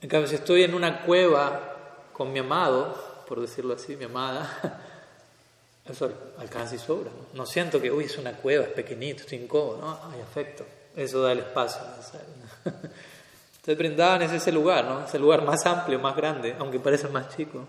[0.00, 1.75] En cambio, si estoy en una cueva
[2.16, 2.94] con mi amado,
[3.28, 4.80] por decirlo así, mi amada,
[5.84, 7.10] eso alcanza y sobra.
[7.34, 7.44] ¿no?
[7.44, 10.10] siento que, uy, es una cueva, es pequeñito, estoy incómodo, ¿no?
[10.10, 10.64] Hay afecto.
[10.96, 11.82] Eso da el espacio
[12.64, 15.04] Entonces Brindavan es ese lugar, ¿no?
[15.04, 17.66] Ese lugar más amplio, más grande, aunque parece más chico,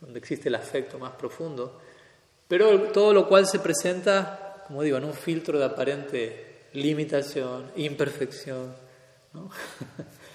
[0.00, 1.78] donde existe el afecto más profundo,
[2.48, 8.74] pero todo lo cual se presenta, como digo, en un filtro de aparente limitación, imperfección,
[9.34, 9.50] ¿no?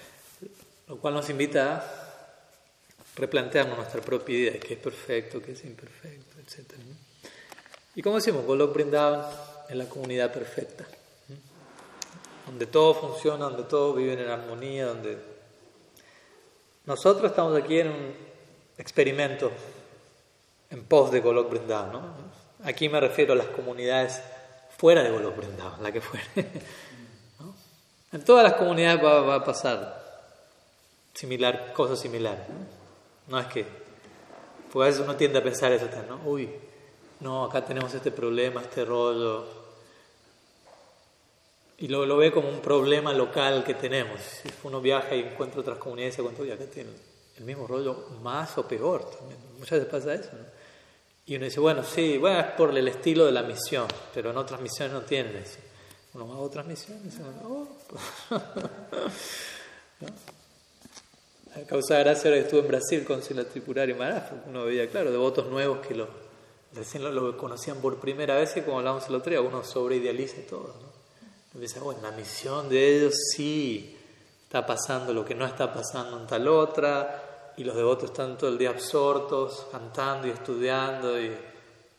[0.86, 2.05] lo cual nos invita a
[3.16, 6.74] replantearnos nuestra propia idea de qué es perfecto, qué es imperfecto, etc.
[7.94, 9.26] Y como decimos, Golok Brindavan
[9.68, 10.84] es la comunidad perfecta,
[12.46, 15.18] donde todo funciona, donde todos viven en armonía, donde
[16.84, 18.14] nosotros estamos aquí en un
[18.78, 19.50] experimento
[20.70, 22.00] en pos de Golok Brindavan.
[22.64, 24.22] Aquí me refiero a las comunidades
[24.76, 26.26] fuera de Golok Brindavan, la que fuere.
[28.12, 30.02] En todas las comunidades va, a pasar
[31.12, 32.46] similar, cosas similares.
[33.34, 33.66] Es que,
[34.72, 36.20] porque a veces uno tiende a pensar eso, ¿no?
[36.28, 36.48] Uy,
[37.20, 39.44] no, acá tenemos este problema, este rollo.
[41.78, 44.20] Y lo, lo ve como un problema local que tenemos.
[44.20, 46.94] Si uno viaja y encuentra otras comunidades, uy, acá tienen
[47.36, 49.38] el mismo rollo, más o peor también.
[49.58, 50.56] Muchas veces pasa eso, ¿no?
[51.28, 54.36] Y uno dice, bueno, sí, bueno, es por el estilo de la misión, pero en
[54.36, 55.58] otras misiones no tienen eso.
[56.14, 57.66] Uno va a otras misiones oh.
[60.00, 60.08] ¿no?
[61.64, 65.78] Causa gracia ahora estuve en Brasil con Sila Tripurari Maharaj, uno veía, claro, devotos nuevos
[65.86, 66.06] que lo,
[66.74, 70.74] recién lo, conocían por primera vez y como hablamos el otro día, uno sobreidealiza todo.
[70.80, 71.58] ¿no?
[71.58, 73.96] Y dice, bueno, la misión de ellos sí
[74.42, 78.50] está pasando lo que no está pasando en tal otra, y los devotos están todo
[78.50, 81.32] el día absortos, cantando y estudiando, y,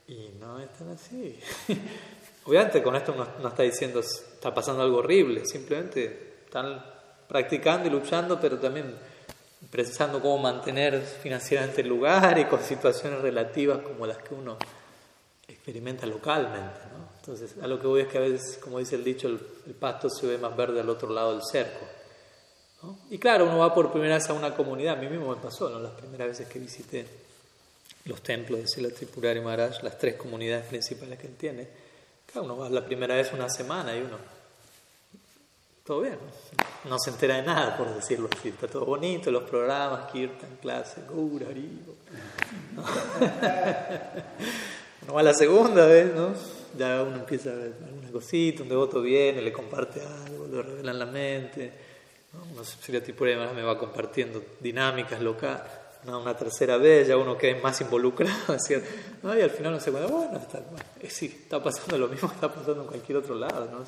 [0.08, 1.40] y no están así.
[2.46, 6.82] Obviamente con esto no, está diciendo está pasando algo horrible, simplemente están
[7.28, 8.96] practicando y luchando, pero también
[9.72, 14.58] pensando cómo mantener financieramente el lugar y con situaciones relativas como las que uno
[15.48, 16.80] experimenta localmente.
[16.92, 17.10] ¿no?
[17.20, 19.74] Entonces, a lo que voy es que a veces, como dice el dicho, el, el
[19.74, 21.86] pasto se ve más verde al otro lado del cerco.
[23.10, 25.70] Y claro, uno va por primera vez a una comunidad, a mí mismo me pasó,
[25.70, 25.80] ¿no?
[25.80, 27.06] las primeras veces que visité
[28.06, 31.68] los templos de Sila Tripurari Maharaj, las tres comunidades principales que él tiene,
[32.26, 34.18] claro, uno va la primera vez una semana y uno,
[35.88, 36.18] todo bien,
[36.90, 41.02] no, se entera de nada, por decirlo así, está todo bonito, los programas, Kirtan, clase,
[41.10, 41.48] Gura,
[42.76, 42.84] ¿no?
[45.04, 46.34] uno va la segunda vez, ¿no?
[46.78, 51.00] ya uno empieza a ver alguna cosita, un devoto viene, le comparte algo, le revelan
[51.00, 51.88] la mente
[52.52, 55.72] uno sería tipo me va compartiendo dinámicas locales.
[56.06, 58.56] Una, tercera vez ya uno queda más involucrado.
[58.68, 60.62] Y al final uno se cuenta, bueno, está,
[61.10, 63.68] sí, está pasando lo mismo que está pasando en cualquier otro lado.
[63.72, 63.84] ¿no?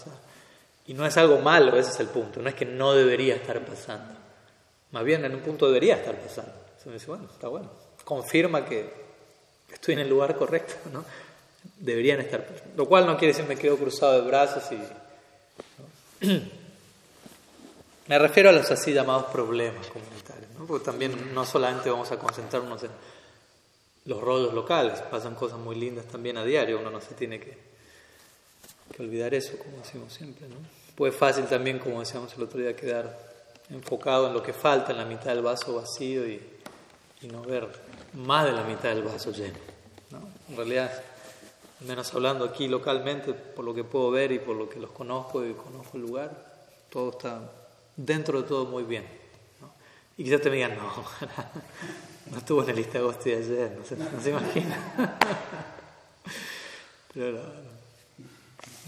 [0.90, 2.42] Y no es algo malo, ese es el punto.
[2.42, 4.12] No es que no debería estar pasando.
[4.92, 6.52] Más bien en un punto debería estar pasando.
[6.66, 7.70] Entonces dice, bueno, está bueno.
[8.04, 8.92] Confirma que
[9.72, 10.74] estoy en el lugar correcto.
[10.92, 11.06] ¿no?
[11.78, 12.44] Deberían estar.
[12.76, 14.64] Lo cual no quiere decir me quedo cruzado de brazos
[16.22, 16.26] y.
[18.08, 20.66] Me refiero a los así llamados problemas comunitarios, ¿no?
[20.66, 22.90] porque también no solamente vamos a concentrarnos en
[24.06, 27.69] los rollos locales, pasan cosas muy lindas también a diario, uno no se tiene que,
[28.90, 30.48] que olvidar eso, como decimos siempre.
[30.48, 30.56] ¿no?
[30.96, 33.18] Puede fácil también, como decíamos el otro día, quedar
[33.70, 36.42] enfocado en lo que falta, en la mitad del vaso vacío y,
[37.22, 37.68] y no ver
[38.14, 39.58] más de la mitad del vaso lleno.
[40.12, 40.28] ¿no?
[40.50, 40.92] En realidad,
[41.82, 44.92] al menos hablando aquí localmente, por lo que puedo ver y por lo que los
[44.92, 46.50] conozco y conozco el lugar,
[46.90, 47.52] todo está
[47.96, 49.06] dentro de todo muy bien.
[50.18, 50.84] Y quizás te digan, no,
[52.32, 55.18] no estuvo en el lista de agosto de ayer, no se, no se imagina.
[57.14, 57.79] Pero no,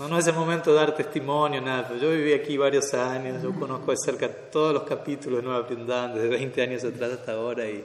[0.08, 1.96] no, es el momento de dar testimonio, nada.
[1.98, 6.14] Yo viví aquí varios años, yo conozco de cerca todos los capítulos de Nueva Pindan,
[6.14, 7.84] desde 20 años atrás hasta ahora, y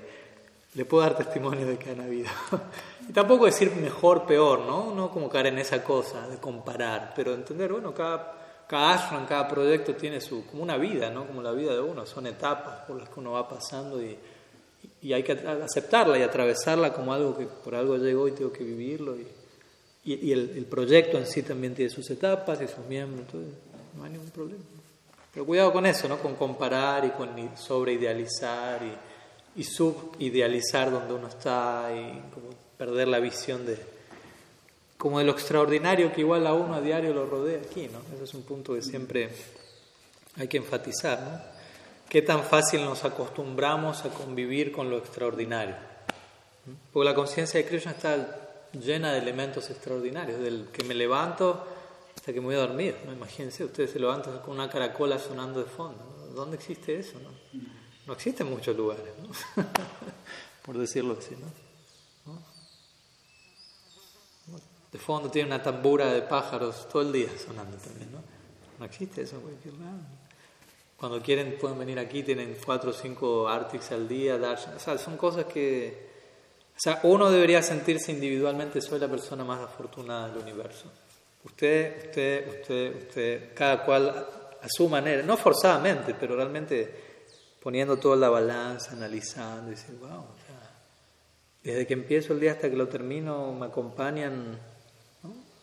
[0.74, 2.30] le puedo dar testimonio de que han habido.
[3.08, 4.92] Y tampoco decir mejor, peor, ¿no?
[4.92, 8.34] No como caer en esa cosa de comparar, pero entender, bueno, cada,
[8.66, 11.24] cada ashram, cada proyecto tiene su, como una vida, ¿no?
[11.24, 14.18] Como la vida de uno, son etapas por las que uno va pasando y,
[15.02, 18.64] y hay que aceptarla y atravesarla como algo que por algo llegó y tengo que
[18.64, 19.14] vivirlo.
[20.06, 23.54] Y, el, proyecto en sí también tiene sus etapas y sus miembros, entonces
[23.96, 24.62] no hay ningún problema.
[25.34, 26.18] Pero cuidado con eso, ¿no?
[26.18, 33.18] Con comparar y con sobreidealizar y, y subidealizar donde uno está y como perder la
[33.18, 33.96] visión de
[34.96, 37.98] como de lo extraordinario que igual a uno a diario lo rodea aquí, ¿no?
[38.14, 39.28] Ese es un punto que siempre
[40.36, 41.56] hay que enfatizar, ¿no?
[42.08, 45.74] Qué tan fácil nos acostumbramos a convivir con lo extraordinario.
[46.92, 48.45] Porque la conciencia de Krishna está
[48.80, 51.66] llena de elementos extraordinarios, del que me levanto
[52.14, 52.96] hasta que me voy a dormir.
[53.04, 53.12] ¿no?
[53.12, 56.32] Imagínense, ustedes se levantan con una caracola sonando de fondo.
[56.34, 57.18] ¿Dónde existe eso?
[57.20, 57.30] No,
[58.06, 59.30] no existe en muchos lugares, ¿no?
[60.64, 61.36] por decirlo así.
[61.36, 61.66] ¿no?
[64.92, 68.12] De fondo tiene una tambura de pájaros todo el día sonando también.
[68.12, 68.18] ¿no?
[68.78, 69.74] No existe eso en cualquier.
[70.96, 75.16] Cuando quieren pueden venir aquí, tienen cuatro o cinco artics al día, dar, o son
[75.16, 76.05] cosas que
[76.76, 80.92] o sea, uno debería sentirse individualmente, soy la persona más afortunada del universo.
[81.42, 84.08] Usted, usted, usted, usted, cada cual
[84.60, 87.06] a su manera, no forzadamente, pero realmente
[87.62, 90.24] poniendo toda la balanza, analizando, y decir, wow,
[91.62, 94.56] desde que empiezo el día hasta que lo termino me acompañan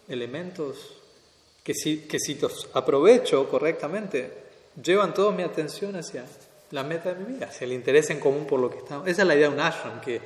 [0.10, 0.98] elementos
[1.64, 4.32] que si, que si los aprovecho correctamente,
[4.84, 6.26] llevan toda mi atención hacia
[6.72, 9.08] la meta de mi vida, hacia el interés en común por lo que estamos.
[9.08, 10.20] Esa es la idea de un ashram, que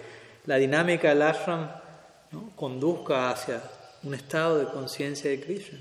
[0.47, 1.69] la dinámica del ashram
[2.55, 3.62] conduzca hacia
[4.03, 5.77] un estado de conciencia de Krishna.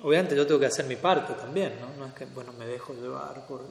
[0.00, 1.96] Obviamente yo tengo que hacer mi parte también, ¿no?
[1.96, 3.64] no es que bueno, me dejo llevar por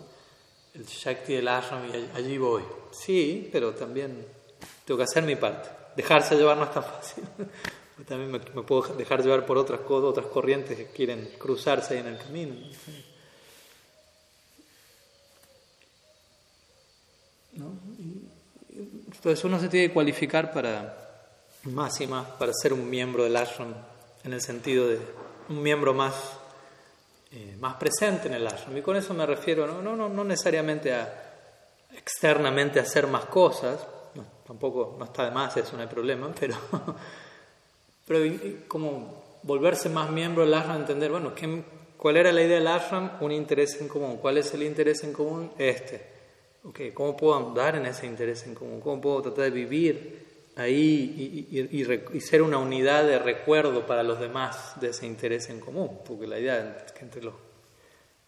[0.74, 2.64] el Shakti del ashram y allí voy.
[2.92, 4.26] Sí, pero también
[4.86, 5.70] tengo que hacer mi parte.
[5.98, 7.24] Dejarse llevar no es tan fácil.
[8.08, 12.08] también me, puedo dejar llevar por otras cosas, otras corrientes que quieren cruzarse ahí en
[12.08, 12.56] el camino.
[17.54, 17.85] ¿No?
[19.26, 21.24] Entonces uno se tiene que cualificar para
[21.64, 23.74] más y más, para ser un miembro del ashram,
[24.24, 25.00] en el sentido de
[25.50, 26.14] un miembro más,
[27.32, 28.78] eh, más presente en el ashram.
[28.78, 31.12] Y con eso me refiero, no, no, no necesariamente a
[31.98, 33.80] externamente hacer más cosas,
[34.46, 36.56] tampoco no está de más, eso no hay problema, pero,
[38.08, 41.64] pero como volverse más miembro del ashram, entender, bueno, ¿qué,
[41.98, 43.14] ¿cuál era la idea del ashram?
[43.22, 44.18] Un interés en común.
[44.18, 45.52] ¿Cuál es el interés en común?
[45.58, 46.15] Este
[46.68, 48.82] okay, ¿cómo puedo andar en ese interés en común?
[48.82, 50.26] ¿Cómo puedo tratar de vivir
[50.56, 56.00] ahí y, ser una unidad de recuerdo para los demás de ese interés en común?
[56.06, 57.34] Porque la idea es que entre los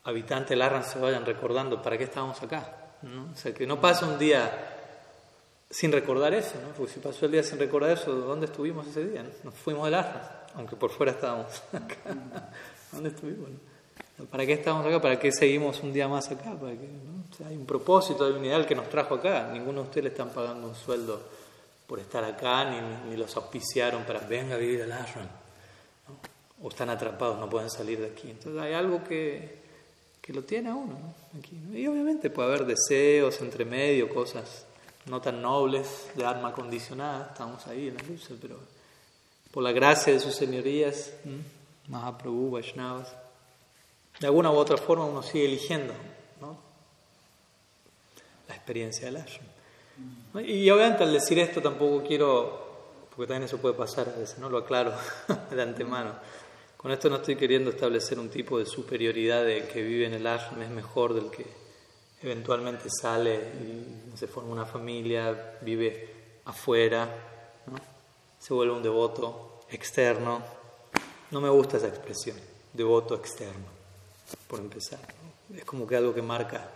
[0.03, 2.95] habitantes del Arran se vayan recordando para qué estamos acá.
[3.33, 4.73] O sea, que no pase un día
[5.69, 6.73] sin recordar eso, ¿no?
[6.73, 9.25] porque si pasó el día sin recordar eso, ¿dónde estuvimos ese día?
[9.43, 10.21] Nos fuimos del Arran,
[10.55, 12.49] aunque por fuera estábamos acá.
[12.91, 13.49] ¿Dónde estuvimos?
[14.31, 15.01] ¿Para qué estamos acá?
[15.01, 16.55] ¿Para qué seguimos un día más acá?
[16.55, 16.71] ¿Para
[17.45, 19.49] hay un propósito, hay un ideal que nos trajo acá.
[19.51, 21.21] Ninguno de ustedes le están pagando un sueldo
[21.85, 22.69] por estar acá,
[23.09, 25.27] ni, los auspiciaron para venga a vivir al ashram.
[26.61, 28.29] O están atrapados, no pueden salir de aquí.
[28.31, 29.59] Entonces hay algo que,
[30.21, 30.97] que lo tiene a uno.
[31.37, 34.65] Aquí, Y obviamente puede haber deseos entre medio, cosas
[35.05, 37.29] no tan nobles de arma acondicionada.
[37.31, 38.57] Estamos ahí en la lucha, pero
[39.51, 41.13] por la gracia de sus señorías,
[41.87, 43.07] Mahaprabhu, Vaishnavas,
[44.19, 45.93] de alguna u otra forma uno sigue eligiendo
[48.47, 49.45] la experiencia del ashram.
[50.45, 54.49] Y obviamente al decir esto tampoco quiero, porque también eso puede pasar a veces, no
[54.49, 54.93] lo aclaro
[55.51, 56.13] de antemano.
[56.77, 60.27] Con esto no estoy queriendo establecer un tipo de superioridad de que vive en el
[60.27, 61.45] ashram es mejor del que
[62.21, 66.09] eventualmente sale y se forma una familia, vive
[66.45, 67.09] afuera,
[68.39, 70.41] se vuelve un devoto externo.
[71.31, 72.37] No me gusta esa expresión,
[72.73, 73.65] devoto externo
[74.47, 74.99] por empezar.
[75.55, 76.69] Es como que algo que marca,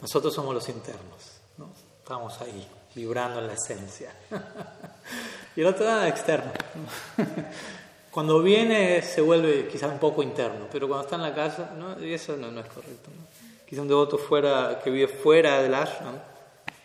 [0.00, 1.72] nosotros somos los internos, ¿no?
[1.98, 4.12] estamos ahí, vibrando en la esencia.
[5.56, 6.52] y el otro lado externo.
[8.10, 12.02] cuando viene se vuelve quizás un poco interno, pero cuando está en la casa, ¿no?
[12.04, 13.10] y eso no, es correcto.
[13.66, 16.18] Quizás un devoto fuera, que vive fuera del ashram,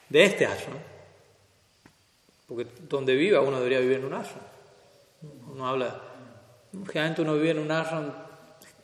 [0.09, 0.77] de este ashram,
[2.47, 4.43] porque donde viva uno debería vivir en un ashram.
[5.51, 5.99] Uno habla,
[6.87, 8.27] generalmente uno vive en un ashram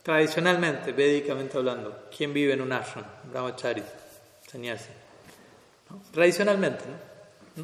[0.04, 3.06] Tradicionalmente, védicamente hablando, ¿quién vive en un ashram?
[3.32, 3.82] Brahmachari,
[4.54, 4.90] sannyasi.
[6.12, 6.84] Tradicionalmente.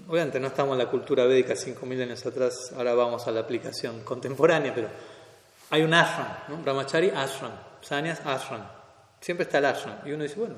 [0.08, 4.02] Obviamente no estamos en la cultura védica 5.000 años atrás, ahora vamos a la aplicación
[4.02, 4.88] contemporánea, pero
[5.70, 6.58] hay un ashram, ¿no?
[6.58, 8.62] Brahmachari ashram, sanyas ashram.
[9.22, 9.98] Siempre está el ashram.
[10.06, 10.56] Y uno dice, bueno,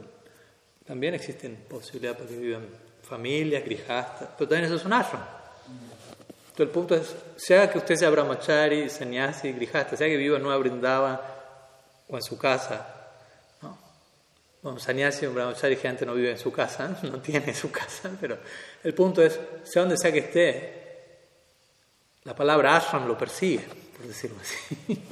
[0.85, 2.65] también existen posibilidades para que vivan
[3.03, 5.23] familias, grijastas, pero también eso es un ashram.
[6.51, 10.43] Entonces el punto es, sea que usted sea brahmachari, sannyasi, grijasta, sea que viva en
[10.43, 11.21] Nueva Brindava
[12.09, 13.00] o en su casa,
[14.61, 18.37] bueno, sannyasi, un brahmachari, gente no vive en su casa, no tiene su casa, pero
[18.83, 20.81] el punto es, sea donde sea que esté,
[22.23, 23.65] la palabra ashram lo persigue,
[23.97, 25.01] por decirlo así.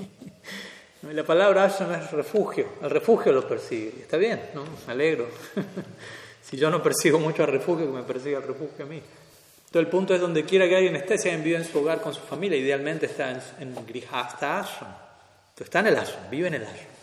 [1.01, 4.65] La palabra ashram es refugio, el refugio lo persigue, está bien, ¿no?
[4.85, 5.29] me alegro.
[6.43, 8.97] si yo no persigo mucho al refugio, que me persiga el refugio a mí.
[8.97, 12.01] Entonces el punto es donde quiera que alguien esté, si alguien vive en su hogar
[12.01, 14.91] con su familia, idealmente está en, en Grihasta Ashram.
[14.91, 16.98] Entonces está en el ashram, vive en el ashram.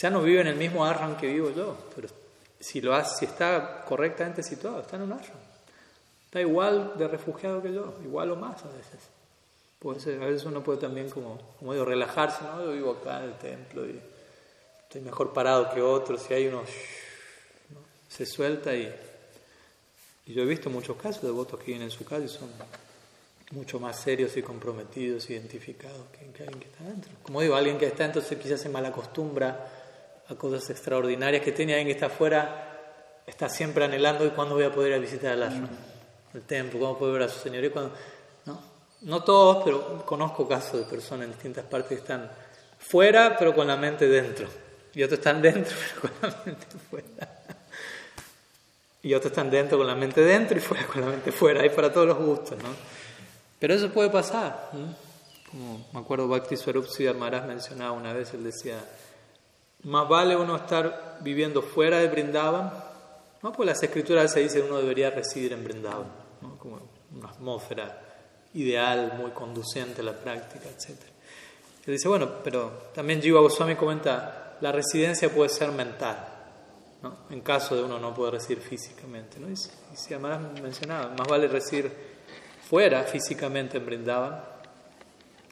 [0.00, 2.08] Quizá no vive en el mismo ashram que vivo yo, pero
[2.58, 5.36] si, lo hace, si está correctamente situado, está en un ashram.
[6.24, 8.98] Está igual de refugiado que yo, igual o más a veces.
[9.78, 12.64] Pues a veces uno puede también como, como digo, relajarse, ¿no?
[12.64, 14.00] Yo vivo acá en el templo y
[14.84, 16.62] estoy mejor parado que otros y hay uno
[18.08, 18.90] se suelta y,
[20.24, 22.48] yo he visto muchos casos de votos que vienen en su casa y son
[23.50, 27.12] mucho más serios y comprometidos, identificados que, alguien que está dentro.
[27.22, 29.79] Como digo, alguien que está entonces quizás se malacostumbra
[30.30, 34.64] a cosas extraordinarias que tiene alguien que está afuera, está siempre anhelando y cuándo voy
[34.64, 35.68] a poder ir a visitar el ashram,
[36.34, 37.92] el templo, cuándo puedo ver a su señoría, cuando
[38.46, 38.60] ¿no?
[39.02, 42.30] no todos, pero conozco casos de personas en distintas partes que están
[42.78, 44.46] fuera, pero con la mente dentro,
[44.94, 47.36] y otros están dentro, pero con la mente fuera.
[49.02, 51.70] Y otros están dentro con la mente dentro y fuera con la mente fuera, hay
[51.70, 52.68] para todos los gustos, ¿no?
[53.58, 54.70] Pero eso puede pasar.
[55.50, 58.78] Como me acuerdo Bhakti Swarup Siddhar Maharaj mencionaba una vez, él decía,
[59.84, 62.72] más vale uno estar viviendo fuera de Brindavan,
[63.42, 63.52] ¿no?
[63.52, 66.08] pues las escrituras se dice que uno debería residir en Brindavan,
[66.42, 66.58] ¿no?
[66.58, 66.80] como
[67.16, 67.98] una atmósfera
[68.54, 71.00] ideal, muy conducente a la práctica, etc.
[71.86, 76.28] Él dice, bueno, pero también Jiva Goswami comenta, la residencia puede ser mental,
[77.02, 77.16] ¿no?
[77.30, 79.40] en caso de uno no poder residir físicamente.
[79.40, 79.48] ¿no?
[79.48, 81.90] Y, si además mencionaba, más vale residir
[82.68, 84.44] fuera físicamente en Brindavan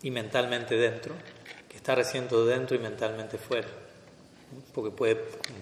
[0.02, 1.14] y mentalmente dentro,
[1.68, 3.87] que estar residiendo dentro y mentalmente fuera
[4.74, 5.16] porque puede,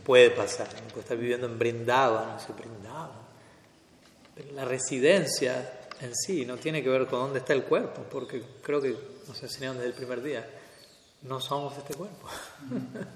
[0.05, 3.23] puede pasar, puede estar viviendo en Brindavan, no se brindaba.
[4.35, 8.43] Pero la residencia en sí no tiene que ver con dónde está el cuerpo, porque
[8.63, 8.97] creo que
[9.27, 10.49] nos enseñaron desde el primer día,
[11.23, 12.29] no somos este cuerpo.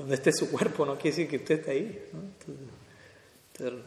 [0.00, 2.10] donde esté su cuerpo no quiere decir que usted esté ahí.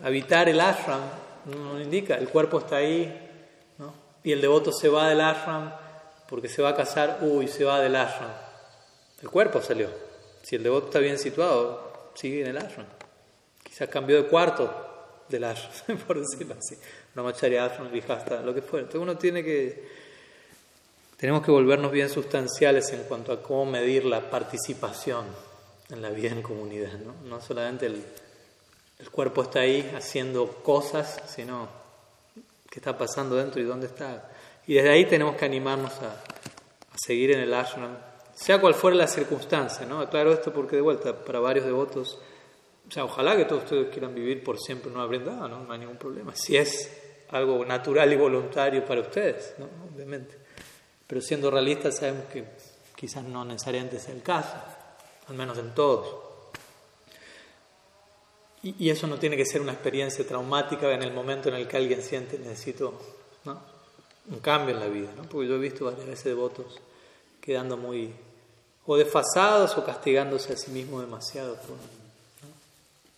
[0.03, 1.01] habitar el ashram
[1.45, 3.11] no indica, el cuerpo está ahí,
[3.77, 3.93] ¿no?
[4.23, 5.73] y el devoto se va del ashram
[6.29, 8.31] porque se va a casar, uy, se va del ashram.
[9.21, 9.89] El cuerpo salió,
[10.43, 12.85] si el devoto está bien situado, sigue en el ashram.
[13.63, 16.77] Quizás cambió de cuarto del ashram, por decirlo así.
[17.15, 18.85] Una macharia ashram, hasta lo que fuera.
[18.85, 20.03] Entonces uno tiene que...
[21.17, 25.25] Tenemos que volvernos bien sustanciales en cuanto a cómo medir la participación
[25.89, 26.91] en la vida en comunidad.
[26.99, 28.03] No, no solamente el,
[28.99, 31.69] el cuerpo está ahí haciendo cosas, sino
[32.69, 34.29] qué está pasando dentro y dónde está.
[34.67, 37.95] Y desde ahí tenemos que animarnos a, a seguir en el ashram
[38.35, 39.99] sea cual fuera la circunstancia, ¿no?
[40.01, 42.19] Aclaro esto porque de vuelta, para varios devotos,
[42.87, 45.05] o sea, ojalá que todos ustedes quieran vivir por siempre en una
[45.47, 45.63] ¿no?
[45.63, 46.35] No hay ningún problema.
[46.35, 46.91] Si es
[47.29, 49.67] algo natural y voluntario para ustedes, ¿no?
[49.93, 50.37] Obviamente.
[51.07, 52.45] Pero siendo realistas sabemos que
[52.95, 54.55] quizás no necesariamente sea el caso,
[55.27, 56.33] al menos en todos.
[58.63, 61.75] Y, eso no tiene que ser una experiencia traumática en el momento en el que
[61.75, 62.97] alguien siente necesito
[63.45, 65.23] un cambio en la vida, ¿no?
[65.23, 66.79] Porque yo he visto varias veces devotos
[67.43, 68.13] quedando muy
[68.85, 71.57] o desfasados o castigándose a sí mismo demasiado.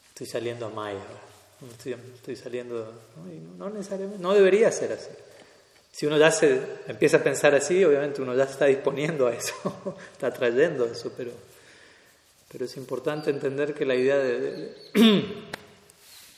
[0.09, 1.01] Estoy saliendo a Maya,
[1.69, 2.91] estoy, saliendo,
[3.57, 3.69] ¿no?
[3.69, 5.09] necesariamente, no debería ser así.
[5.91, 9.33] Si uno ya se empieza a pensar así, obviamente uno ya se está disponiendo a
[9.33, 9.53] eso,
[10.13, 11.31] está trayendo eso, pero,
[12.51, 14.73] pero es importante entender que la idea de,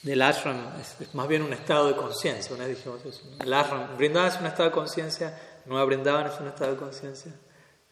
[0.03, 2.55] del ashram es, más bien un estado de conciencia.
[2.55, 3.01] Una vez dijimos.
[3.39, 7.31] El ashram, Brindavan es un estado de conciencia, Nueva Brindavan es un estado de conciencia.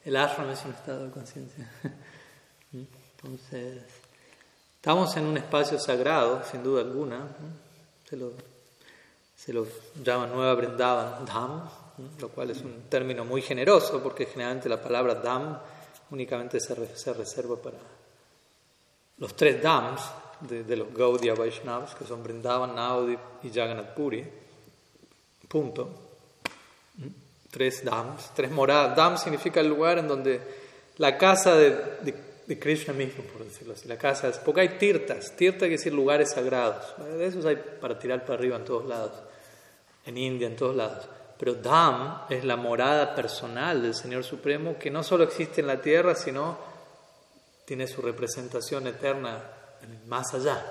[0.06, 1.68] El ashram es un estado de conciencia.
[2.72, 3.84] Entonces,
[4.76, 7.28] estamos en un espacio sagrado, sin duda alguna.
[8.08, 8.34] Se lo,
[9.36, 9.66] se lo
[10.04, 11.68] llama Nueva Brindavan Dham,
[12.20, 15.58] lo cual es un término muy generoso porque generalmente la palabra Dham
[16.12, 17.80] únicamente se, reserva para
[19.18, 20.02] los tres Dhams
[20.42, 24.24] de, los Gaudiya Vaishnavas, que son Brindavan, Naudi y Jagannath Puri.
[25.48, 26.06] Punto
[27.56, 28.98] tres dams, tres moradas.
[28.98, 30.42] Dam significa el lugar en donde
[30.98, 32.14] la casa de,
[32.46, 33.88] de, Krishna mismo, por decirlo así.
[33.88, 36.94] La casa es, porque hay tirtas, tirta quiere decir lugares sagrados.
[36.98, 39.14] De esos hay para tirar para arriba en todos lados.
[40.06, 41.08] en India, en todos lados.
[41.40, 45.82] Pero Dham es la morada personal del Señor Supremo que no solo existe en la
[45.82, 46.58] tierra, sino
[47.64, 49.42] tiene su representación eterna
[50.08, 50.62] más allá.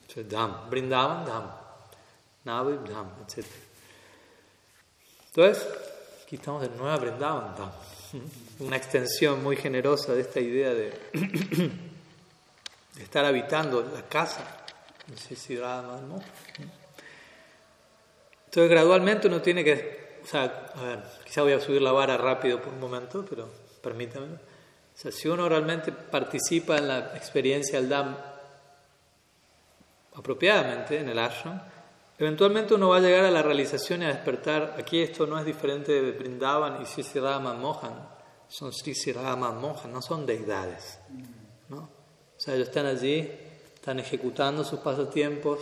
[0.00, 1.50] Entonces, Dham, Brindavan, Dham,
[2.44, 3.46] Navi, Dham, etc.
[5.26, 5.68] Entonces,
[6.28, 7.70] aquí estamos de nuevo Brindavan, Dham.
[8.58, 10.92] Una extensión muy generosa de esta idea de,
[13.00, 14.44] estar habitando la casa.
[15.06, 16.20] No sé si ¿no?
[18.44, 22.18] Entonces, gradualmente uno tiene que, o sea, a ver, quizá voy a subir la vara
[22.18, 23.48] rápido por un momento, pero
[23.82, 24.26] permítame.
[24.26, 24.38] O
[24.94, 28.14] sea, si uno realmente participa en la experiencia del Dham
[30.14, 31.58] apropiadamente en el ashram,
[32.18, 34.74] eventualmente uno va a llegar a la realización y a despertar.
[34.78, 38.08] Aquí esto no es diferente de Brindavan y Sri Mohan,
[38.48, 40.98] son Sri Mohan, no son deidades.
[41.68, 41.78] ¿no?
[41.78, 43.30] O sea, ellos están allí,
[43.74, 45.58] están ejecutando sus pasatiempos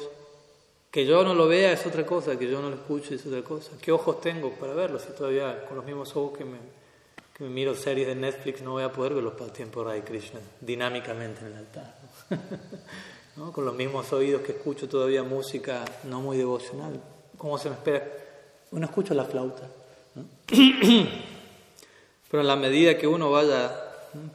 [0.97, 3.43] que yo no lo vea es otra cosa, que yo no lo escuche es otra
[3.43, 3.73] cosa.
[3.83, 4.99] ¿Qué ojos tengo para verlo?
[4.99, 6.57] Si todavía con los mismos ojos que me,
[7.37, 10.41] que me miro series de Netflix no voy a poder ver los tiempo de Krishna
[10.59, 11.95] dinámicamente en el altar.
[12.31, 12.39] ¿no?
[13.53, 16.99] Con los mismos oídos que escucho todavía música no muy devocional.
[17.37, 18.03] ¿Cómo se me espera?
[18.71, 19.69] Uno escucha la flauta.
[22.31, 23.79] Pero en la medida que uno vaya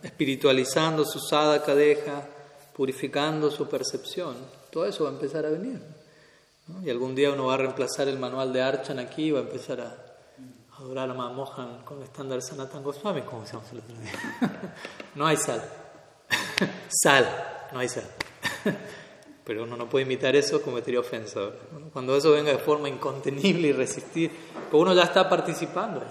[0.04, 2.28] espiritualizando su sadhaka deja,
[2.76, 4.36] purificando su percepción,
[4.70, 5.82] todo eso va a empezar a venir.
[6.84, 9.44] Y algún día uno va a reemplazar el manual de Archan aquí y va a
[9.44, 9.98] empezar a
[10.78, 14.76] adorar a Mamohan con el estándar Sanatan Goswami, como decíamos el otro día.
[15.16, 15.62] no hay sal.
[17.04, 17.28] sal,
[17.74, 18.06] no hay sal.
[19.44, 21.50] Pero uno no puede imitar eso, cometería ofensa.
[21.92, 24.32] Cuando eso venga de forma incontenible y resistir,
[24.70, 26.02] pues uno ya está participando.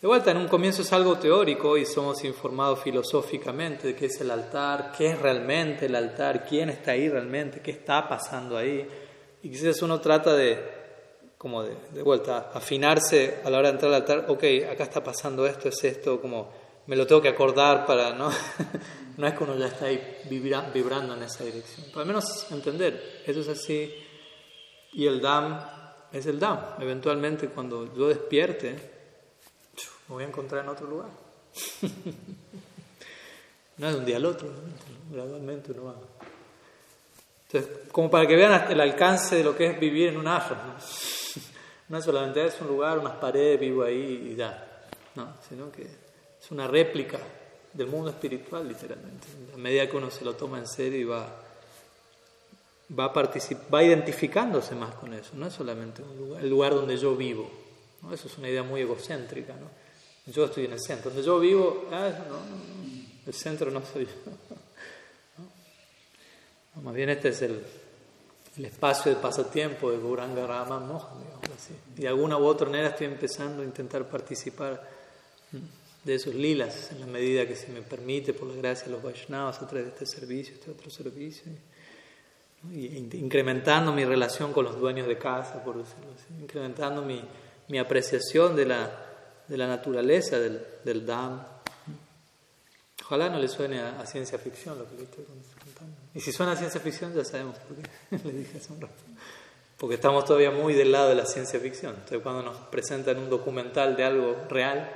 [0.00, 4.20] De vuelta, en un comienzo es algo teórico y somos informados filosóficamente de qué es
[4.20, 8.86] el altar, qué es realmente el altar, quién está ahí realmente, qué está pasando ahí.
[9.44, 10.58] Y quizás uno trata de,
[11.38, 15.04] como de, de, vuelta, afinarse a la hora de entrar al altar, ok, acá está
[15.04, 16.52] pasando esto, es esto, como
[16.86, 18.30] me lo tengo que acordar para, ¿no?
[19.16, 21.86] no es que uno ya está ahí vibrando en esa dirección.
[21.88, 23.94] Pero al menos entender, eso es así.
[24.92, 25.60] Y el DAM
[26.12, 26.58] es el DAM.
[26.80, 28.72] Eventualmente cuando yo despierte,
[30.08, 31.10] me voy a encontrar en otro lugar.
[33.78, 34.48] no es un día al otro,
[35.10, 35.94] gradualmente uno va
[37.52, 40.58] entonces, como para que vean el alcance de lo que es vivir en un ashram.
[41.88, 41.98] ¿no?
[41.98, 45.86] es solamente es un lugar, unas paredes, vivo ahí y ya, no, sino que
[46.52, 47.18] una réplica
[47.72, 49.26] del mundo espiritual, literalmente.
[49.54, 51.26] A medida que uno se lo toma en serio y va,
[52.98, 56.02] va, va identificándose más con eso, no es solamente
[56.40, 57.50] el lugar donde yo vivo.
[58.02, 58.12] ¿no?
[58.12, 59.54] Eso es una idea muy egocéntrica.
[59.54, 59.68] ¿no?
[60.32, 61.10] Yo estoy en el centro.
[61.10, 62.36] Donde yo vivo, ah, no,
[63.26, 64.12] el centro no soy yo.
[66.82, 67.64] Más bien este es el,
[68.62, 71.74] espacio de pasatiempo de Gauranga Rama Mohan, digamos así.
[71.96, 74.86] Y de alguna u otra manera estoy empezando a intentar participar
[76.04, 79.02] de esos lilas en la medida que se me permite, por la gracia de los
[79.02, 81.44] Vaishnavas, a través de este servicio, este otro servicio.
[82.72, 87.22] Y, incrementando mi relación con los dueños de casa, por decirlo así, incrementando mi,
[87.68, 88.90] mi apreciación de la,
[89.48, 91.44] de la naturaleza del, del Dham.
[93.04, 95.96] Ojalá no le suene a, ciencia ficción lo que le estoy contando.
[96.14, 98.94] Y si suena a ciencia ficción, ya sabemos por qué le dije hace un rato.
[99.76, 101.94] Porque estamos todavía muy del lado de la ciencia ficción.
[101.94, 104.88] Entonces, cuando nos presentan un documental de algo real,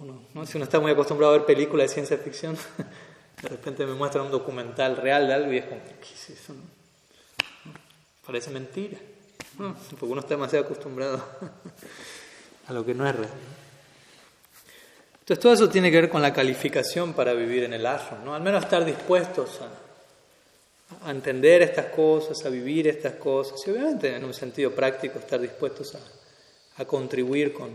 [0.00, 0.46] uno, ¿no?
[0.46, 2.56] si uno está muy acostumbrado a ver películas de ciencia ficción,
[3.42, 6.54] de repente me muestran un documental real de algo y es como, ¿qué es eso?
[8.26, 8.98] Parece mentira.
[9.56, 11.22] Porque uno está demasiado acostumbrado
[12.66, 13.30] a lo que no es real.
[15.20, 18.34] Entonces todo eso tiene que ver con la calificación para vivir en el ashram, ¿no?
[18.34, 24.24] Al menos estar dispuestos a, entender estas cosas, a vivir estas cosas, y obviamente en
[24.24, 25.96] un sentido práctico estar dispuestos
[26.76, 27.70] a, contribuir con,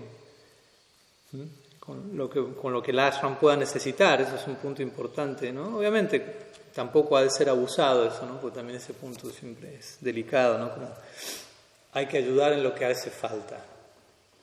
[1.85, 5.51] con, lo que, con lo que el ashram pueda necesitar, eso es un punto importante,
[5.51, 5.77] ¿no?
[5.77, 8.39] Obviamente tampoco ha de ser abusado eso, ¿no?
[8.39, 10.73] Porque también ese punto siempre es delicado, ¿no?
[10.73, 10.89] Como
[11.93, 13.63] hay que ayudar en lo que hace falta.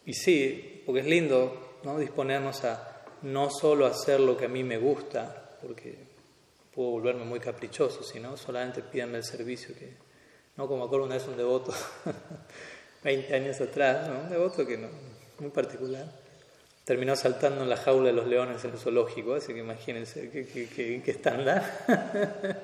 [0.07, 1.99] Y sí, porque es lindo, ¿no?
[1.99, 5.99] Disponernos a no solo hacer lo que a mí me gusta, porque
[6.74, 9.93] puedo volverme muy caprichoso, sino solamente pídanme el servicio que,
[10.57, 11.74] no como acuerdo una vez un devoto,
[13.05, 14.88] 20 años atrás, un devoto que no,
[15.38, 16.21] muy particular,
[16.85, 21.03] terminó saltando en la jaula de los leones en el zoológico, así que imagínense qué,
[21.07, 21.62] estándar.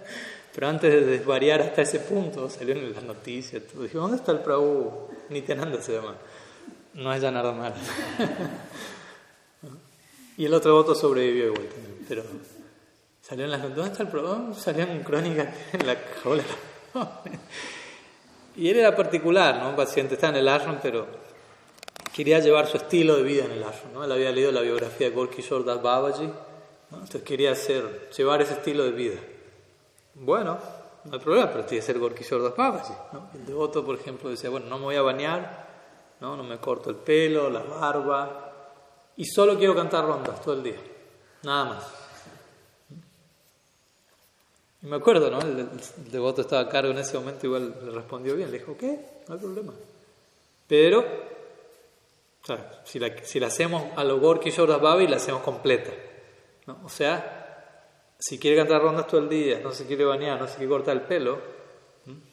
[0.54, 3.82] Pero antes de desvariar hasta ese punto, salió en las noticias, todo.
[3.82, 5.08] dije, ¿dónde está el Prabhu?
[5.28, 6.16] Nityananda se llama.
[6.94, 7.76] No es ya nada malo.
[10.36, 12.04] Y el otro voto sobrevivió igual también.
[12.08, 12.22] Pero
[13.20, 14.54] salió en las ¿Dónde está el programa?
[14.54, 16.44] Salió en crónica en la jaula.
[18.56, 19.70] Y él era particular, ¿no?
[19.70, 21.06] Un paciente está en el ashram, pero
[22.18, 24.02] quería llevar su estilo de vida en el ashram, ¿no?
[24.02, 26.34] Él había leído la biografía de Gorky Das Babaji, ¿no?
[26.90, 29.20] entonces quería hacer, llevar ese estilo de vida.
[30.14, 30.58] Bueno,
[31.04, 33.30] no hay problema, pero tiene que ser Gorky Das Babaji, ¿no?
[33.34, 35.68] El devoto, por ejemplo, decía, bueno, no me voy a bañar,
[36.20, 36.36] ¿no?
[36.36, 38.52] No me corto el pelo, la barba,
[39.16, 40.80] y solo quiero cantar rondas todo el día,
[41.44, 41.84] nada más.
[44.82, 45.40] Y me acuerdo, ¿no?
[45.40, 45.68] El,
[46.10, 49.22] devoto estaba a cargo en ese momento, igual le respondió bien, le dijo, ¿qué?
[49.28, 49.72] No hay problema.
[50.66, 51.37] Pero,
[52.84, 55.90] si, la, si la hacemos a lo Gorky Shoudas Babi, la hacemos completa.
[56.84, 57.38] O sea,
[58.18, 60.96] si quiere cantar rondas todo el día, no se quiere bañar, no se quiere cortar
[60.96, 61.38] el pelo,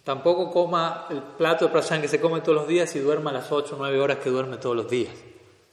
[0.03, 3.51] tampoco coma el plato de prashan que se come todos los días y duerma las
[3.51, 5.13] 8 o 9 horas que duerme todos los días.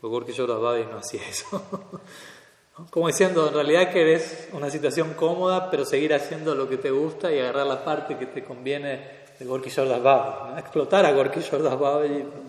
[0.01, 1.63] Porque Gorky Shoudas Babi no hacía eso.
[2.91, 7.31] Como diciendo, en realidad querés una situación cómoda, pero seguir haciendo lo que te gusta
[7.31, 10.59] y agarrar la parte que te conviene de Gorky Shordas ¿no?
[10.59, 11.77] explotar a Gorky Shordas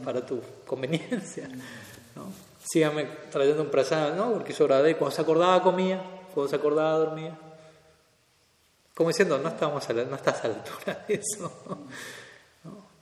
[0.04, 1.50] para tu conveniencia.
[2.16, 2.32] ¿no?
[2.64, 4.30] Sígame trayendo un prasad, ¿no?
[4.30, 6.02] Gorky Shordas cuando se acordaba comía,
[6.34, 7.36] cuando se acordaba dormía.
[8.94, 11.52] Como diciendo, no, estamos a no estás a la altura de eso.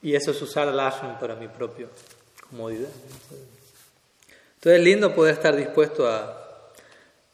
[0.02, 1.88] Y eso es usar el ashram para mi propia
[2.50, 2.90] comodidad.
[4.56, 6.72] Entonces es lindo poder estar dispuesto a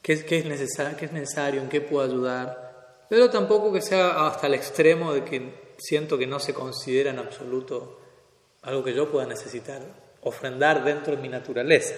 [0.02, 4.26] qué qué es, necesario, qué es necesario, en qué puedo ayudar, pero tampoco que sea
[4.26, 7.98] hasta el extremo de que siento que no se considera en absoluto
[8.62, 9.82] algo que yo pueda necesitar,
[10.22, 11.94] ofrendar dentro de mi naturaleza.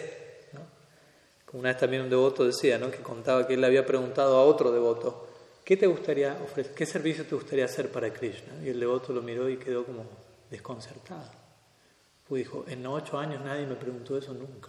[1.46, 2.92] Como una vez también un devoto decía, ¿no?
[2.92, 5.26] que contaba que él le había preguntado a otro devoto,
[5.64, 8.54] ¿qué te gustaría ofrecer, qué servicio te gustaría hacer para Krishna?
[8.64, 10.04] Y el devoto lo miró y quedó como
[10.48, 11.28] desconcertado.
[12.28, 14.68] Pues dijo, en ocho años nadie me preguntó eso nunca.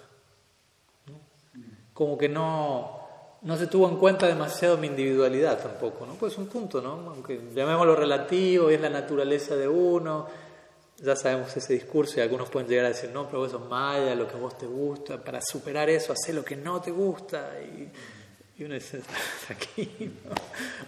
[1.94, 3.01] Como que no,
[3.44, 6.14] no se tuvo en cuenta demasiado mi individualidad tampoco, ¿no?
[6.14, 7.10] Pues un punto, ¿no?
[7.10, 10.28] Aunque llamémoslo relativo y es la naturaleza de uno,
[10.98, 14.14] ya sabemos ese discurso y algunos pueden llegar a decir, no, pero eso es maya,
[14.14, 17.52] lo que a vos te gusta, para superar eso, hacer lo que no te gusta.
[17.60, 17.92] Y,
[18.64, 19.02] uno dice,
[19.48, 20.12] tranquilo,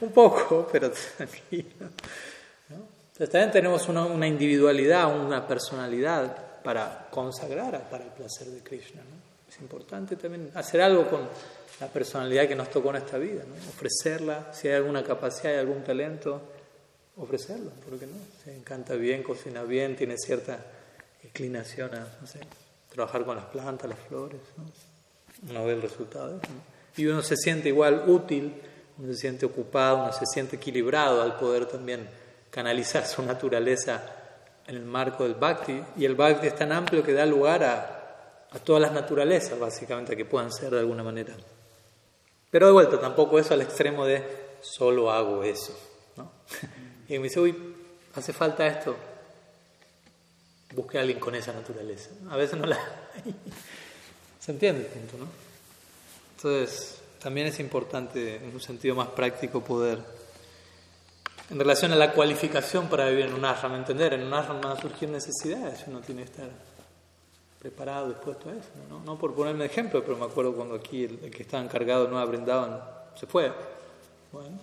[0.01, 1.89] un poco, pero tranquilo.
[2.69, 2.75] ¿no?
[3.13, 9.01] Entonces también tenemos una, una, individualidad, una personalidad para consagrar para el placer de Krishna.
[9.01, 9.49] ¿no?
[9.51, 11.21] Es importante también hacer algo con
[11.79, 13.55] la personalidad que nos tocó en esta vida, ¿no?
[13.69, 16.41] ofrecerla, si hay alguna capacidad, y algún talento,
[17.17, 18.13] ofrecerlo, porque no?
[18.43, 20.59] Se encanta bien, cocina bien, tiene cierta
[21.23, 22.39] inclinación a no sé,
[22.89, 24.65] trabajar con las plantas, las flores, ¿no?
[25.49, 26.51] uno ve el resultado eso.
[26.95, 28.53] Y uno se siente igual útil,
[28.97, 32.07] uno se siente ocupado, uno se siente equilibrado al poder también
[32.49, 34.03] canalizar su naturaleza
[34.67, 35.81] en el marco del bhakti.
[35.97, 40.15] Y el bhakti es tan amplio que da lugar a, a todas las naturalezas, básicamente,
[40.15, 41.33] que puedan ser de alguna manera.
[42.53, 44.23] Pero de vuelta, tampoco eso al extremo de
[44.61, 45.75] solo hago eso.
[46.15, 46.31] ¿no?
[47.09, 47.75] Y me dice, uy,
[48.13, 48.95] hace falta esto.
[50.75, 52.11] Busque a alguien con esa naturaleza.
[52.29, 52.77] A veces no la
[54.39, 55.27] ¿Se entiende el punto, no?
[56.37, 59.97] Entonces, también es importante, en un sentido más práctico, poder,
[61.49, 64.77] en relación a la cualificación para vivir en un ashram, entender, en un ashram van
[64.77, 66.49] a surgir necesidades, uno tiene que estar
[67.63, 68.69] preparado, dispuesto a eso.
[68.89, 68.99] ¿no?
[68.99, 72.25] no por ponerme ejemplo, pero me acuerdo cuando aquí el, que estaba encargado de Nueva
[72.25, 72.81] Brindaban
[73.15, 73.51] se fue.
[74.33, 74.59] Bueno,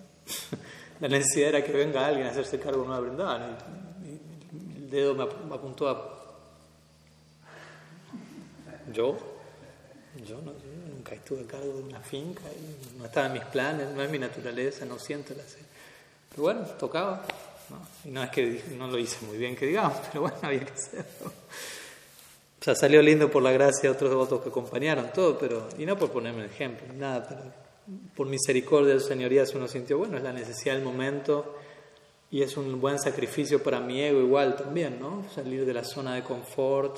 [1.01, 3.57] la necesidad era que venga alguien a hacerse cargo de Nueva Brindaban.
[4.05, 6.17] Y, el dedo me apuntó a.
[8.93, 9.17] ¿Yo?
[10.27, 10.51] Yo, no,
[10.93, 14.11] nunca estuve a cargo de una finca, y no estaba en mis planes, no es
[14.11, 15.61] mi naturaleza, no siento la sed.
[16.29, 17.25] Pero bueno, tocaba.
[18.03, 20.73] Y no es que no lo hice muy bien, que digamos, pero bueno, había que
[20.73, 21.31] hacerlo.
[22.61, 25.85] O sea, salió lindo por la gracia de otros devotos que acompañaron, todo, pero, y
[25.87, 27.41] no por ponerme el ejemplo, nada, pero
[28.15, 31.55] por misericordia de su señoría uno sintió, bueno, es la necesidad del momento
[32.29, 35.25] y es un buen sacrificio para mi ego igual también, ¿no?
[35.33, 36.97] Salir de la zona de confort,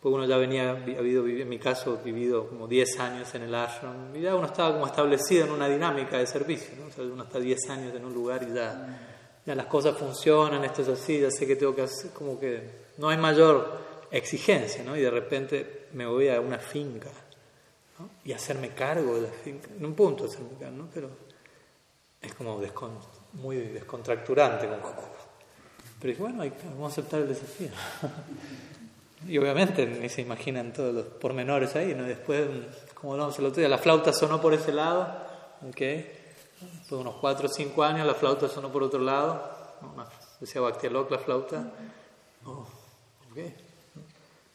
[0.00, 3.54] pues uno ya venía, había vivido, en mi caso, vivido como 10 años en el
[3.54, 6.88] ashram, y ya uno estaba como establecido en una dinámica de servicio, ¿no?
[6.88, 10.64] O sea, uno está 10 años en un lugar y ya, ya las cosas funcionan,
[10.64, 14.82] esto es así, ya sé que tengo que hacer, como que no hay mayor exigencia,
[14.82, 14.96] ¿no?
[14.96, 17.10] Y de repente me voy a una finca
[18.24, 19.68] y hacerme cargo de la finca.
[19.76, 20.88] En un punto hacerme cargo, ¿no?
[20.92, 21.10] Pero
[22.20, 22.60] es como
[23.34, 24.68] muy descontracturante.
[26.00, 27.68] Pero bueno, hay, vamos a aceptar el desafío.
[29.28, 32.04] y obviamente ni se imaginan todos los pormenores ahí, ¿no?
[32.04, 32.48] Después,
[32.94, 35.02] como hablamos el otro día, la flauta sonó por ese lado,
[35.68, 35.80] ¿ok?
[35.80, 39.50] Después de unos 4 o 5 años la flauta sonó por otro lado,
[40.40, 41.72] decía Bactialok la flauta.
[42.44, 42.66] Oh.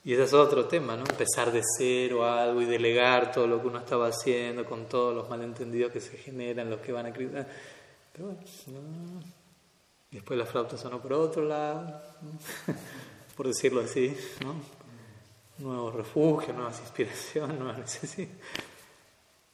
[0.05, 1.03] Y ese es otro tema, ¿no?
[1.03, 5.27] Empezar de cero algo y delegar todo lo que uno estaba haciendo con todos los
[5.27, 7.47] malentendidos que se generan, los que van a criticar.
[8.13, 8.41] Pero bueno,
[10.11, 12.01] después la flauta sonó por otro lado.
[13.35, 14.55] por decirlo así, ¿no?
[15.57, 18.35] nuevos refugios, nuevas inspiraciones, nuevas necesidades.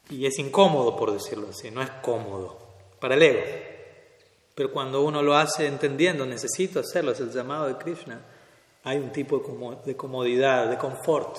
[0.10, 2.60] Y es incómodo, por decirlo así, no es cómodo
[3.00, 3.42] para el ego.
[4.54, 8.20] Pero cuando uno lo hace entendiendo, necesito hacerlo, es el llamado de Krishna,
[8.84, 9.40] hay un tipo
[9.86, 11.38] de comodidad, de confort,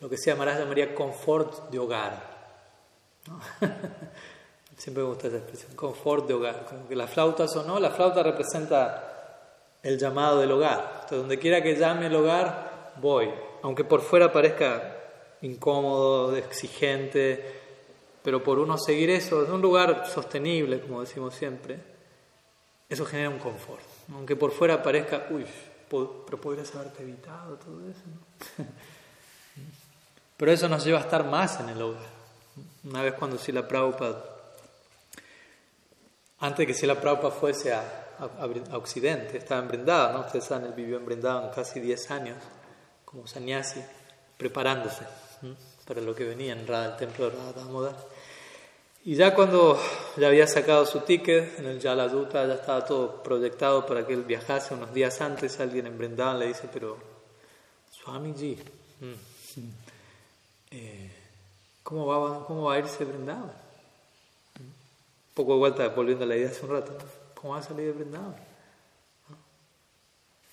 [0.00, 2.32] lo que se llamará, llamaría confort de hogar.
[4.76, 6.64] Siempre me gusta esa expresión, confort de hogar.
[6.68, 11.06] Como que la flauta sonó, la flauta representa el llamado del hogar.
[11.08, 13.30] Donde quiera que llame el hogar, voy.
[13.62, 14.96] Aunque por fuera parezca
[15.42, 17.60] incómodo, exigente,
[18.22, 21.78] pero por uno seguir eso, en un lugar sostenible, como decimos siempre,
[22.88, 23.82] eso genera un confort.
[24.12, 25.44] Aunque por fuera parezca, uy,
[25.92, 28.62] pero podrías haberte evitado todo eso.
[30.36, 32.02] Pero eso nos lleva a estar más en el hogar.
[32.82, 34.24] Una vez cuando Sila Prabhupada,
[36.40, 37.98] antes de que Sila Prabhupada fuese a,
[38.72, 40.20] Occidente, estaba en Brindavan, ¿no?
[40.22, 42.36] Ustedes saben, él vivió en Brindavan casi 10 años
[43.04, 43.80] como sannyasi,
[44.36, 45.04] preparándose
[45.86, 47.96] para lo que venía en Radha, el templo de Radha Damodar.
[49.04, 49.80] Y ya cuando
[50.16, 54.22] ya había sacado su ticket en el Yaladuta, ya estaba todo proyectado para que él
[54.22, 56.96] viajase unos días antes, alguien en Brindavan le dice, pero
[57.90, 58.56] Swamiji,
[60.70, 61.10] eh,
[61.82, 63.52] ¿cómo, va, ¿cómo va a irse Brindavan?
[65.34, 66.96] Poco de vuelta, volviendo a la idea hace un rato,
[67.34, 68.36] ¿cómo va a salir de Brindavan?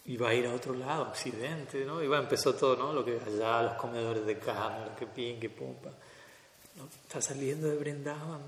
[0.05, 2.01] Y va a ir a otro lado, occidente, ¿no?
[2.01, 2.93] Y va, empezó todo, ¿no?
[2.93, 5.49] Lo que allá, los comedores de carne, que pin, que
[6.83, 6.95] pumpa.
[7.03, 8.41] Está saliendo de Brindavan.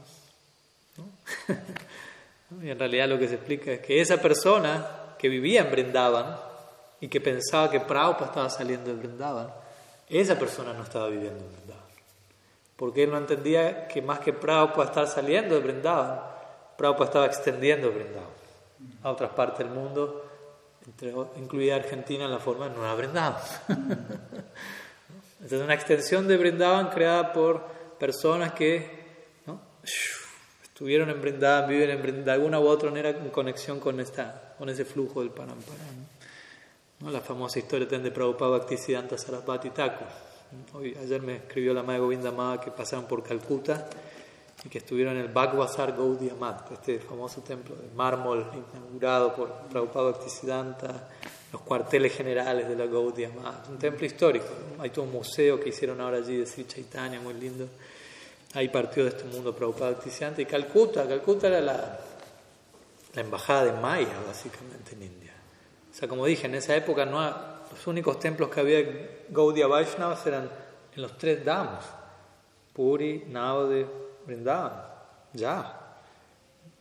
[0.98, 1.06] ¿no?
[2.64, 6.38] y en realidad lo que se explica es que esa persona que vivía en Brindavan
[7.00, 9.52] y que pensaba que Prabhupada estaba saliendo de Brindavan,
[10.10, 11.82] esa persona no estaba viviendo en Brindavan.
[12.76, 16.20] Porque él no entendía que más que Prabhupada estar saliendo de Brindavan,
[16.78, 18.42] Prabhupada estaba extendiendo Brindavan
[19.04, 20.26] a otras partes del mundo,
[21.38, 23.42] incluida Argentina en la forma de Nueva Brindavan.
[25.42, 27.66] Entonces, una extensión de Brindavan creada por
[28.02, 28.84] personas que
[30.64, 34.56] estuvieron en Brindavan, viven en Brindavan, de alguna u otra manera en conexión con, esta,
[34.58, 35.78] con ese flujo del Parampara.
[37.00, 37.12] ¿no?
[37.12, 40.08] La famosa historia de Prabhupada Bhaktisiddhanta Sarasvati Thakur.
[40.74, 43.88] Hoy, ayer me escribió la Madre Govinda Mada que pasaron por Calcuta
[44.66, 46.34] y que estuvieron en el Bhagwasar Gaudiya
[46.74, 51.08] este famoso templo de mármol inaugurado por Prabhupada Bhaktisiddhanta,
[51.52, 54.48] los cuarteles generales de la Gaudiya Mat, un templo histórico.
[54.80, 57.68] Hay todo un museo que hicieron ahora allí de Sri Chaitanya, muy lindo.
[58.54, 62.00] Ahí partió de este mundo Prabhupada Bhaktisiddhanta y Calcuta, Calcuta era la,
[63.14, 65.34] la embajada de Maya básicamente en India.
[65.92, 67.22] O sea, como dije, en esa época no
[67.70, 70.50] los únicos templos que había en Gaudiya Vaishnavas eran
[70.94, 71.86] en los tres damos,
[72.74, 73.86] Puri, Navade,
[74.26, 74.74] Vrindavan,
[75.34, 75.80] ya.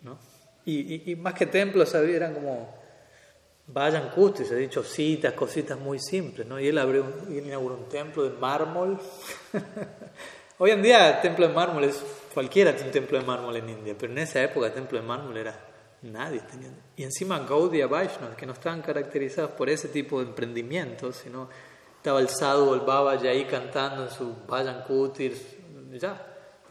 [0.03, 0.19] ¿no?
[0.65, 2.80] Y, y, más que templos eran como
[3.73, 6.59] vayan Kuti, se ha dicho citas, cositas muy simples, ¿no?
[6.59, 8.99] Y él abrió un, inauguró un templo de mármol.
[10.59, 12.03] Hoy en día el templo de mármol es
[12.35, 15.07] cualquiera tiene un templo de mármol en India, pero en esa época el templo de
[15.07, 15.59] mármol era
[16.03, 16.71] nadie tenía.
[16.97, 21.49] Y encima Gaudiya Vaishnava, que no estaban caracterizados por ese tipo de emprendimientos, sino
[21.97, 25.37] estaba el sadhu, el baba ya ahí cantando en su vayan kutir,
[25.93, 26.27] ya.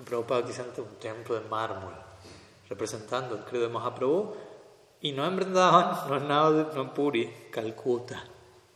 [0.05, 1.93] Prabhupada quizás un templo de mármol,
[2.69, 4.33] representando el credo de Mahaprabhu,
[5.01, 8.23] y no en Vrindavan, no en no en Puri, Calcuta,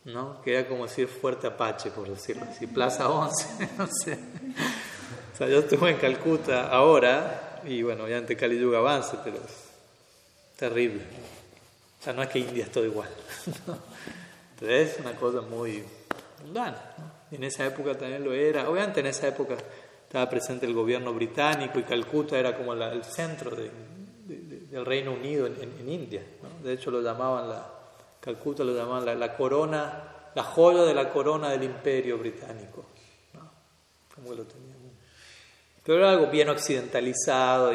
[0.04, 0.40] ¿no?
[0.42, 4.18] Que era como decir Fuerte Apache, por decirlo así, Plaza 11, no sé.
[5.32, 9.64] O sea, yo estuve en Calcuta ahora, y bueno, obviamente Kali Yuga avance, pero es
[10.56, 11.02] terrible.
[12.00, 13.08] O sea, no es que India es todo igual.
[14.52, 15.82] Entonces es una cosa muy
[16.42, 16.78] mundana.
[17.30, 18.68] Y en esa época también lo era.
[18.68, 19.56] Obviamente en esa época
[20.06, 23.56] estaba presente el gobierno británico y Calcuta era como el centro
[24.74, 26.20] del Reino Unido en, India.
[26.62, 27.64] De hecho, lo llamaban la,
[28.18, 32.84] Calcuta lo llamaban la, corona, la joya de la corona del imperio británico.
[34.12, 34.78] Como lo tenían.
[35.84, 37.72] Pero era algo bien occidentalizado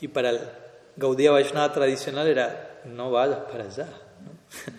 [0.00, 0.40] y, para el
[0.96, 3.88] Gaudiya Vaishnava tradicional era no vayas para allá.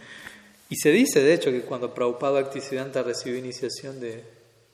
[0.69, 4.23] Y se dice, de hecho, que cuando Prabhupada Bhaktisiddhanta recibió iniciación de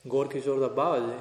[0.06, 1.12] Gorky Jordas Babaji,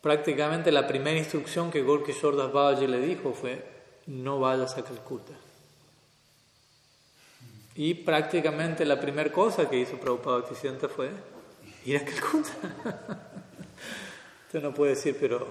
[0.00, 3.77] prácticamente la primera instrucción que Gorky Shordas Babaji le dijo fue,
[4.08, 5.32] no vayas a Calcuta.
[7.74, 11.10] Y prácticamente la primera cosa que hizo Prabhupada Bhaktisiddhanta fue
[11.84, 12.50] ir a Calcuta.
[14.46, 15.46] Usted no puede decir, pero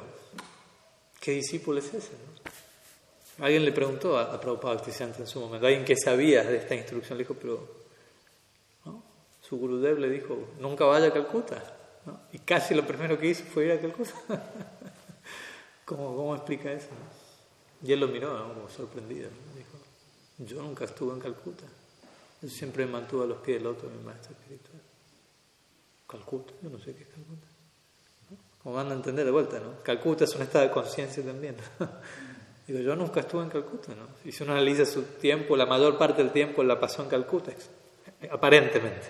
[1.22, 2.12] ¿qué discípulo es ese?
[3.40, 6.76] Alguien le preguntó a, a Prabhupada Bhaktisiddhanta en su momento, alguien que sabía de esta
[6.76, 7.78] instrucción, le dijo, pero
[9.48, 11.64] su Gurudev le dijo, nunca vaya a Calcuta.
[12.34, 14.14] Y casi lo primero que hizo fue ir a Calcuta.
[15.86, 16.90] ¿Cómo, ¿Cómo explica eso?
[17.84, 19.30] Y él lo miró como sorprendido.
[19.56, 21.66] Dijo, yo nunca estuve en Calcuta.
[22.42, 24.82] Yo siempre me mantuvo a los pies del otro, mi maestro espiritual.
[26.08, 27.48] Calcuta, yo no sé qué es Calcuta.
[28.62, 29.82] Como van a entender de vuelta, ¿no?
[29.84, 31.56] Calcuta es un estado de conciencia también.
[32.68, 34.08] Digo, yo nunca estuve en Calcuta, ¿no?
[34.26, 37.54] Y si uno analiza su tiempo, la mayor parte del tiempo la pasó en Calcuta,
[38.32, 39.08] aparentemente.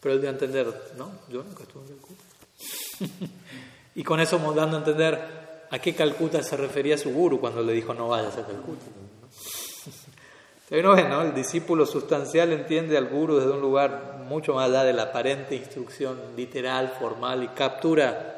[0.00, 2.24] Pero él dio a entender, no, yo nunca estuve en Calcuta.
[3.94, 5.39] y con eso dando a entender
[5.70, 8.84] a qué Calcuta se refería su guru cuando le dijo no vayas a Calcuta.
[10.70, 10.94] ¿no?
[11.08, 11.22] ¿no?
[11.22, 15.54] El discípulo sustancial entiende al guru desde un lugar mucho más allá de la aparente
[15.56, 18.36] instrucción literal, formal y captura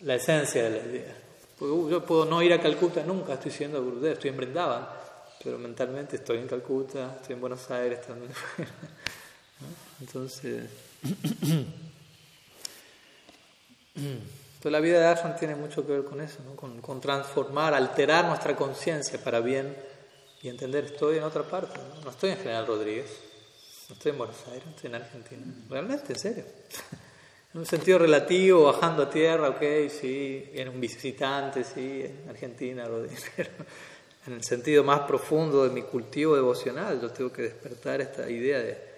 [0.00, 1.16] la esencia de la idea.
[1.58, 4.86] Porque uh, yo puedo no ir a Calcuta nunca, estoy siendo Gurudev, estoy en Brindavan,
[5.42, 8.32] pero mentalmente estoy en Calcuta, estoy en Buenos Aires también.
[10.00, 10.70] Entonces,
[14.64, 16.56] entonces, la vida de Ashram tiene mucho que ver con eso, ¿no?
[16.56, 19.76] con, transformar, alterar nuestra conciencia para bien
[20.40, 22.00] y entender, estoy en otra parte, ¿no?
[22.02, 23.10] no estoy en General Rodríguez,
[23.90, 26.44] no estoy en Buenos Aires, estoy en Argentina, realmente, en serio.
[27.52, 32.88] En un sentido relativo, bajando a tierra, ok, sí, en un visitante, sí, en Argentina,
[33.36, 33.50] pero
[34.26, 38.58] en el sentido más profundo de mi cultivo devocional, yo tengo que despertar esta idea
[38.58, 38.94] de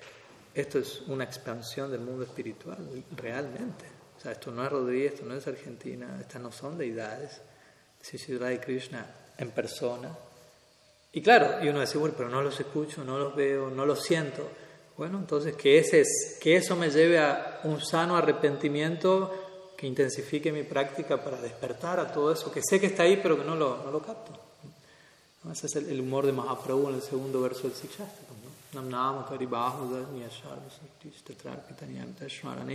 [0.54, 2.78] esto es una expansión del mundo espiritual,
[3.16, 3.95] realmente.
[4.16, 7.40] O sea, esto no es Rodríguez, esto no es Argentina, estas no son deidades.
[8.12, 9.06] y Krishna
[9.38, 10.16] en persona.
[11.12, 14.02] Y claro, y uno dice, bueno, pero no los escucho, no los veo, no los
[14.02, 14.48] siento.
[14.96, 20.52] Bueno, entonces que, ese es, que eso me lleve a un sano arrepentimiento que intensifique
[20.52, 23.54] mi práctica para despertar a todo eso, que sé que está ahí pero que no
[23.54, 24.32] lo, no lo capto.
[25.52, 27.74] Ese es el, humor de Mahaprabhu en el segundo verso del
[32.26, 32.66] Sikshastra.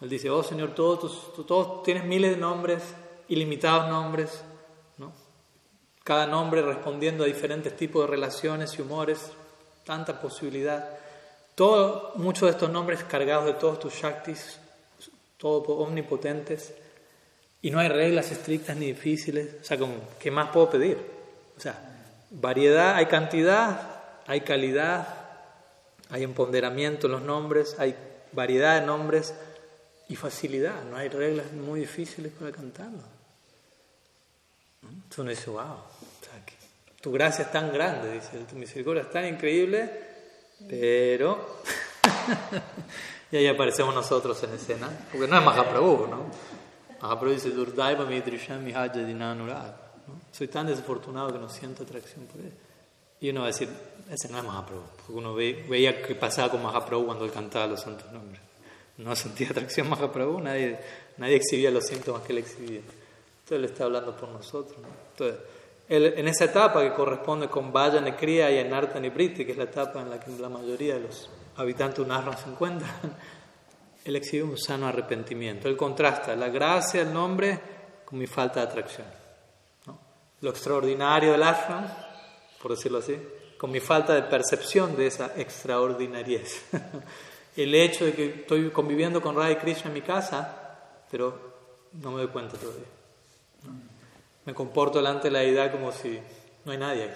[0.00, 2.82] Él dice, oh Señor, todos, todos tienes miles de nombres,
[3.28, 4.42] ilimitados nombres,
[6.04, 9.30] cada nombre respondiendo a diferentes tipos de relaciones y humores,
[9.84, 10.88] tanta posibilidad.
[11.54, 14.58] Todo, muchos de estos nombres cargados de todos tus shaktis,
[15.36, 16.72] todos omnipotentes,
[17.60, 19.56] y no hay reglas estrictas ni difíciles.
[19.60, 19.76] O sea,
[20.18, 20.98] ¿qué más puedo pedir?
[21.56, 21.87] O sea,
[22.30, 25.08] variedad, hay cantidad, hay calidad,
[26.10, 27.94] hay empoderamiento en los nombres, hay
[28.32, 29.34] variedad de nombres
[30.08, 30.82] y facilidad.
[30.84, 33.02] No hay reglas muy difíciles para cantarlo.
[34.82, 35.76] Entonces uno dice, wow,
[37.00, 39.90] tu gracia es tan grande, dice, tu misericordia es tan increíble,
[40.68, 41.60] pero...
[43.30, 46.30] y ahí aparecemos nosotros en escena, porque no es Mahaprabhu, ¿no?
[47.00, 48.04] Mahaprabhu dice, Durdaiva
[50.32, 52.52] Soy tan desafortunado que no siento atracción por él.
[53.20, 53.68] Y uno va a decir,
[54.10, 57.80] ese no es Mahaprabhu, porque uno veía qué pasaba con Mahaprabhu cuando él cantaba los
[57.80, 58.40] santos nombres.
[58.98, 60.78] No sentía atracción Mahaprabhu, nadie,
[61.16, 62.80] nadie exhibía los síntomas que él exhibía.
[62.80, 64.78] Entonces él está hablando por nosotros.
[64.78, 64.88] ¿no?
[65.10, 65.40] Entonces,
[65.88, 70.02] en esa etapa que corresponde con Vaya Cría y Enarta Nibriti, que es la etapa
[70.02, 72.90] en la que la mayoría de los habitantes de un se encuentran,
[74.04, 75.68] él exhibe un sano arrepentimiento.
[75.68, 77.58] Él contrasta la gracia, el nombre,
[78.04, 79.17] con mi falta de atracción.
[80.40, 81.86] Lo extraordinario del ashram,
[82.62, 83.18] por decirlo así,
[83.56, 86.64] con mi falta de percepción de esa extraordinariez.
[87.56, 90.78] el hecho de que estoy conviviendo con Radha Krishna en mi casa,
[91.10, 91.56] pero
[91.92, 92.98] no me doy cuenta todavía
[94.48, 96.18] me comporto delante de la deidad como si
[96.64, 97.10] no hay nadie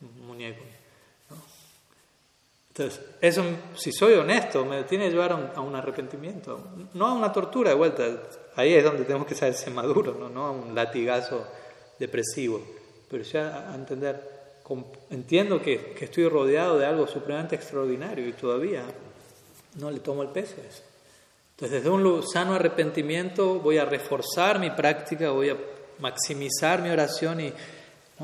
[0.00, 0.62] un muñeco.
[2.68, 3.42] Entonces, eso,
[3.74, 6.60] si soy honesto, me tiene que llevar a un, arrepentimiento,
[6.94, 8.04] no a una tortura de vuelta.
[8.54, 11.44] Ahí es donde tenemos que ser maduro, no, no a un latigazo
[11.98, 12.62] depresivo,
[13.10, 14.20] pero ya a entender,
[15.10, 18.84] entiendo que, que estoy rodeado de algo supremamente extraordinario y todavía
[19.76, 20.82] no le tomo el peso a eso.
[21.52, 25.56] Entonces, desde un sano arrepentimiento voy a reforzar mi práctica, voy a
[26.00, 27.52] maximizar mi oración y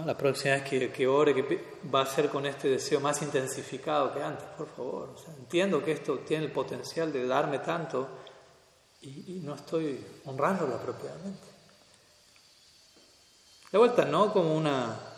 [0.05, 1.61] la próxima vez que, que, ore que
[1.93, 5.15] va a ser con este deseo más intensificado que antes, por favor.
[5.39, 8.09] entiendo que esto tiene el potencial de darme tanto
[9.03, 11.50] y, no estoy honrándolo apropiadamente.
[13.71, 15.11] De vuelta, no como una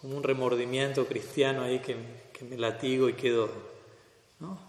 [0.00, 1.96] como un remordimiento cristiano ahí que,
[2.32, 3.50] que me latigo y quedo,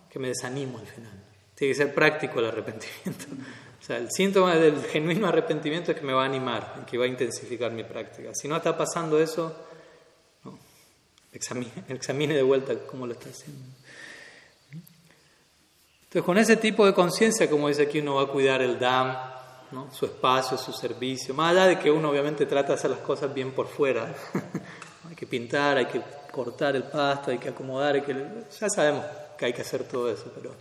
[0.09, 1.23] que me desanimo al final.
[1.55, 3.25] Tiene que ser práctico el arrepentimiento.
[3.81, 7.05] O sea, el síntoma del genuino arrepentimiento es que me va a animar, que va
[7.05, 8.29] a intensificar mi práctica.
[8.35, 9.57] Si no está pasando eso,
[10.43, 10.55] no,
[11.89, 13.59] examine, de vuelta cómo lo está haciendo.
[16.03, 19.17] Entonces, con ese tipo de conciencia, como dice aquí, uno va a cuidar el DAM,
[19.71, 19.91] ¿no?
[19.91, 23.33] su espacio, su servicio, más allá de que uno obviamente trata de hacer las cosas
[23.33, 24.13] bien por fuera.
[25.09, 26.01] hay que pintar, hay que
[26.31, 29.05] cortar el pasto, hay que acomodar, ya sabemos
[29.37, 30.51] que hay que hacer todo eso, pero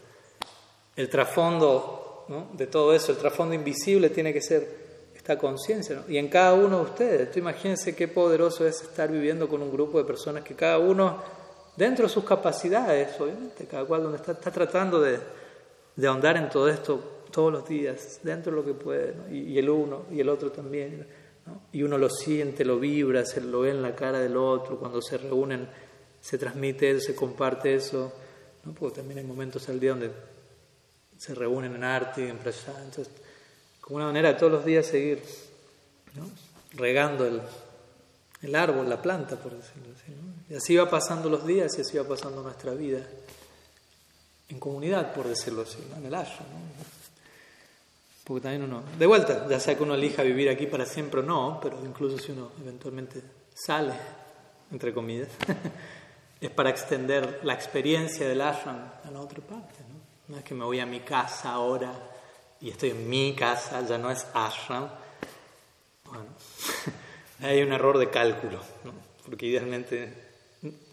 [0.96, 6.02] el trasfondo de todo eso, el trasfondo invisible tiene que ser esta conciencia.
[6.08, 9.98] Y en cada uno de ustedes, imagínense qué poderoso es estar viviendo con un grupo
[9.98, 11.22] de personas que cada uno,
[11.76, 15.18] dentro de sus capacidades, obviamente, cada cual donde está, está tratando de,
[15.96, 19.68] de ahondar en todo esto todos los días, dentro de lo que puede, y, el
[19.68, 21.06] uno y el otro también.
[21.72, 25.00] Y uno lo siente, lo vibra, se lo ve en la cara del otro, cuando
[25.02, 25.68] se reúnen
[26.20, 28.12] se transmite eso, se comparte eso,
[28.64, 28.74] ¿no?
[28.74, 30.10] porque también hay momentos al día donde
[31.16, 33.12] se reúnen en arte en prasad, entonces
[33.80, 35.22] como una manera de todos los días seguir
[36.74, 37.40] regando el,
[38.42, 40.12] el, árbol, la planta, por decirlo así.
[40.48, 43.00] Y así va pasando los días y así va pasando nuestra vida
[44.48, 46.46] en comunidad, por decirlo así, en el ashram.
[48.30, 51.22] Porque también uno, de vuelta, ya sea que uno elija vivir aquí para siempre o
[51.24, 53.20] no, pero incluso si uno eventualmente
[53.52, 53.92] sale,
[54.70, 55.30] entre comillas,
[56.40, 59.80] es para extender la experiencia del ashram a la otra parte.
[59.88, 59.96] ¿no?
[60.28, 61.92] no es que me voy a mi casa ahora
[62.60, 64.88] y estoy en mi casa, ya no es ashram.
[66.04, 66.26] Bueno,
[67.42, 68.92] hay un error de cálculo, ¿no?
[69.24, 70.14] porque idealmente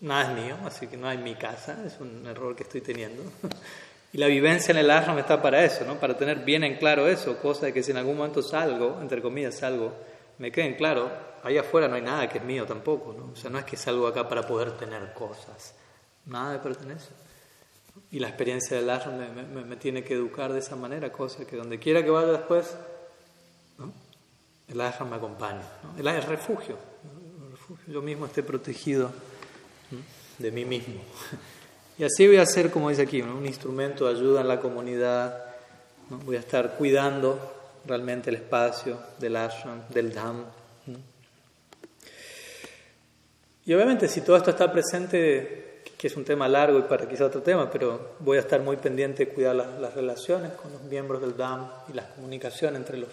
[0.02, 3.22] nada es mío, así que no hay mi casa, es un error que estoy teniendo.
[4.18, 6.00] Y la vivencia en el ashram está para eso, ¿no?
[6.00, 9.22] para tener bien en claro eso, cosa de que si en algún momento salgo, entre
[9.22, 9.94] comillas salgo,
[10.40, 11.12] me queden claro,
[11.44, 13.32] ahí afuera no hay nada que es mío tampoco, ¿no?
[13.34, 15.76] o sea, no es que salgo acá para poder tener cosas,
[16.26, 17.12] nada de pertenencia.
[18.10, 19.20] Y la experiencia del ashram
[19.54, 22.76] me, tiene que educar de esa manera, cosa que donde quiera que vaya después,
[23.78, 23.94] ¿no?
[24.68, 25.96] el ashram me acompaña, ¿no?
[25.96, 26.76] el, el refugio,
[27.44, 29.12] el refugio, yo mismo esté protegido
[30.40, 31.04] de mí mismo.
[32.00, 35.46] Y así voy a ser, como dice aquí, un instrumento de ayuda en la comunidad.
[36.10, 37.40] Voy a estar cuidando
[37.88, 40.46] realmente el espacio del ashram, del dham.
[43.66, 47.26] Y obviamente si todo esto está presente, que es un tema largo y para quizá
[47.26, 51.20] otro tema, pero voy a estar muy pendiente de cuidar las, relaciones con los miembros
[51.20, 53.10] del dham y las comunicaciones entre los,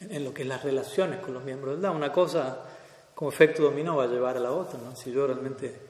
[0.00, 1.96] en lo que es las relaciones con los miembros del dham.
[1.96, 2.58] Una cosa
[3.14, 4.94] como efecto dominó va a llevar a la otra, ¿no?
[4.94, 5.89] Si yo realmente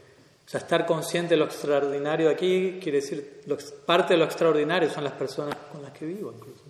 [0.50, 3.42] sea, estar consciente de lo extraordinario aquí quiere decir,
[3.86, 6.64] parte de lo extraordinario son las personas con las que vivo incluso.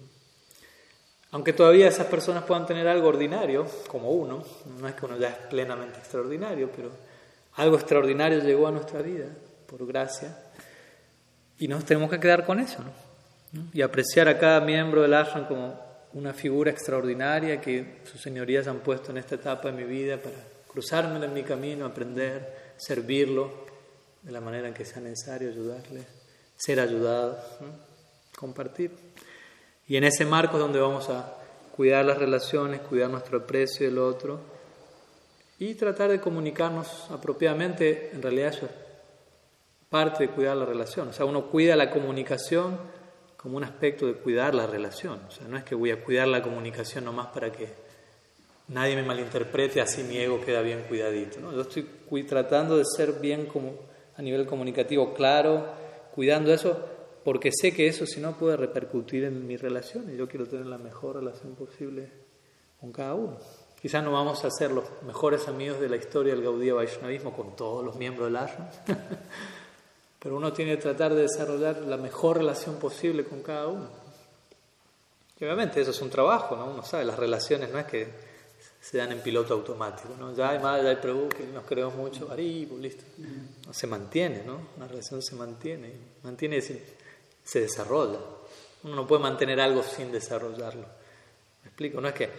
[1.30, 4.44] Aunque todavía esas personas puedan tener algo ordinario, como uno,
[4.78, 6.90] no es que uno ya es plenamente extraordinario, pero
[7.54, 9.28] algo extraordinario llegó a nuestra vida,
[9.66, 10.36] por gracia,
[11.58, 13.62] y nos tenemos que quedar con eso, ¿no?
[13.72, 15.80] Y apreciar a cada miembro del ashram como
[16.12, 20.36] una figura extraordinaria que sus señorías han puesto en esta etapa de mi vida para
[20.68, 23.69] cruzarme en mi camino, aprender, servirlo,
[24.22, 26.04] de la manera en que sea necesario ayudarle,
[26.56, 27.38] ser ayudado,
[28.36, 28.92] compartir.
[29.86, 31.36] Y en ese marco es donde vamos a
[31.74, 34.40] cuidar las relaciones, cuidar nuestro aprecio del otro
[35.58, 38.10] y tratar de comunicarnos apropiadamente.
[38.12, 38.72] En realidad eso es
[39.88, 41.08] parte de cuidar la relación.
[41.08, 42.78] O sea, uno cuida la comunicación
[43.36, 45.20] como un aspecto de cuidar la relación.
[45.26, 47.68] O sea, no es que voy a cuidar la comunicación nomás para que
[48.68, 51.40] nadie me malinterprete, así mi ego queda bien cuidadito.
[51.40, 51.52] ¿no?
[51.52, 53.89] Yo estoy tratando de ser bien como
[54.20, 55.64] a nivel comunicativo claro,
[56.14, 56.78] cuidando eso,
[57.24, 60.66] porque sé que eso si no puede repercutir en mi relación y yo quiero tener
[60.66, 62.12] la mejor relación posible
[62.78, 63.38] con cada uno.
[63.80, 67.56] Quizás no vamos a ser los mejores amigos de la historia del Gaudí Vaishnavismo con
[67.56, 68.68] todos los miembros del ashram,
[70.22, 73.88] pero uno tiene que tratar de desarrollar la mejor relación posible con cada uno.
[75.38, 76.66] Y obviamente eso es un trabajo, ¿no?
[76.66, 78.06] Uno sabe, las relaciones no es que
[78.80, 80.34] se dan en piloto automático, ¿no?
[80.34, 83.04] Ya hay más, ya hay Prabhu, que nos creemos mucho, pues listo.
[83.66, 84.68] No, se mantiene, ¿no?
[84.76, 88.18] Una relación se mantiene, mantiene y se, desarrolla.
[88.82, 90.86] Uno no puede mantener algo sin desarrollarlo.
[91.62, 92.00] ¿Me explico?
[92.00, 92.30] No es que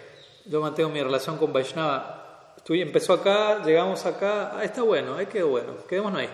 [0.45, 5.27] yo mantengo mi relación con Vaishnava, estoy, empezó acá, llegamos acá, ah, está bueno, ahí
[5.27, 6.29] quedó bueno, quedémonos ahí.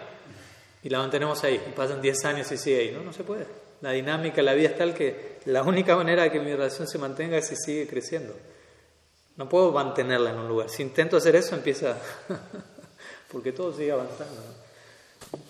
[0.84, 3.04] Y la mantenemos ahí, y pasan 10 años y sigue ahí, ¿no?
[3.04, 3.46] No se puede.
[3.82, 6.98] La dinámica, la vida es tal que la única manera de que mi relación se
[6.98, 8.34] mantenga es si sigue creciendo.
[9.38, 10.70] No puedo mantenerla en un lugar.
[10.70, 11.98] Si intento hacer eso, empieza.
[13.32, 14.42] porque todo sigue avanzando.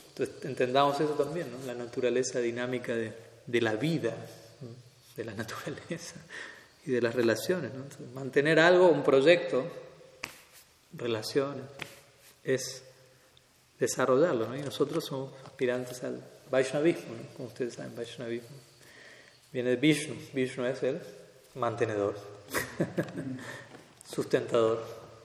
[0.09, 1.65] Entonces, entendamos eso también, ¿no?
[1.65, 4.15] la naturaleza dinámica de, la vida,
[5.15, 6.15] de la naturaleza
[6.85, 7.71] y de las relaciones.
[7.73, 7.83] ¿no?
[8.13, 9.65] mantener algo, un proyecto,
[10.93, 11.65] relaciones,
[12.43, 12.83] es
[13.79, 14.47] desarrollarlo.
[14.47, 14.57] ¿no?
[14.57, 17.35] Y nosotros somos aspirantes al Vaishnavismo, ¿no?
[17.35, 18.57] como ustedes saben, Vaishnavismo.
[19.51, 20.99] Viene de Vishnu, Vishnu es el
[21.55, 22.15] mantenedor.
[24.07, 24.81] sustentador.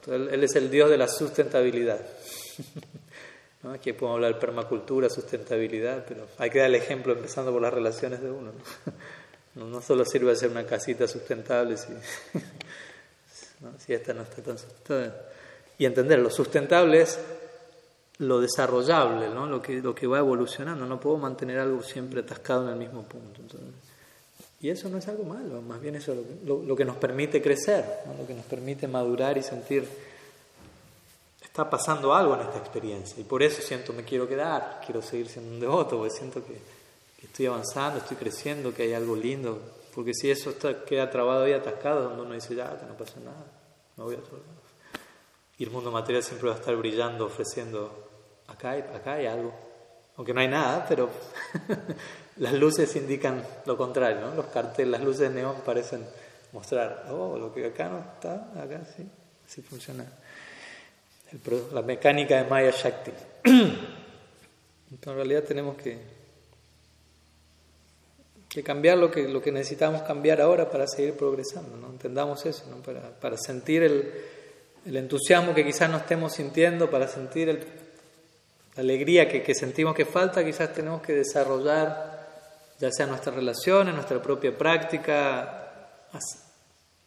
[0.07, 2.01] él, es el Dios de la sustentabilidad.
[3.73, 7.73] Aquí podemos hablar de permacultura, sustentabilidad, pero hay que dar el ejemplo empezando por las
[7.73, 8.51] relaciones de uno.
[9.55, 11.93] No, no, solo sirve hacer una casita sustentable si,
[13.79, 15.13] si esta no está tan sustentable.
[15.79, 17.21] Y entender, lo sustentable es
[18.19, 20.85] lo desarrollable, lo, que, lo que va evolucionando.
[20.85, 23.43] No puedo mantener algo siempre atascado en el mismo punto.
[24.63, 27.85] Y eso no es algo malo, más bien eso es lo que, nos permite crecer,
[28.17, 29.85] lo que nos permite madurar y sentir,
[31.43, 33.21] está pasando algo en esta experiencia.
[33.21, 36.57] Y por eso siento, me quiero quedar, quiero seguir siendo un devoto, porque siento que,
[37.23, 39.61] estoy avanzando, estoy creciendo, que hay algo lindo.
[39.95, 43.19] Porque si eso está, queda trabado y atascado, donde uno dice, ya, que no pasa
[43.19, 43.45] nada,
[43.97, 44.63] no voy a otro lado.
[45.59, 48.09] Y el mundo material siempre va a estar brillando, ofreciendo,
[48.47, 49.53] acá hay, acá hay algo.
[50.17, 51.11] Aunque no hay nada, pero
[52.37, 54.33] las luces indican lo contrario.
[54.35, 56.05] Los carteles, las luces de neón parecen
[56.53, 59.07] mostrar, oh, lo que acá no está, acá sí,
[59.47, 60.05] así funciona.
[61.73, 63.11] la mecánica de Maya Shakti.
[63.45, 65.99] Entonces, en realidad tenemos que,
[68.49, 71.89] que cambiar lo que, lo que necesitamos cambiar ahora para seguir progresando, ¿no?
[71.89, 72.77] Entendamos eso, ¿no?
[72.83, 74.13] Para, para sentir el,
[74.85, 77.65] el entusiasmo que quizás no estemos sintiendo, para sentir el,
[78.77, 82.12] la alegría que, que sentimos que falta, quizás tenemos que desarrollar
[82.83, 86.09] ya sea nuestra relación, en nuestra propia práctica,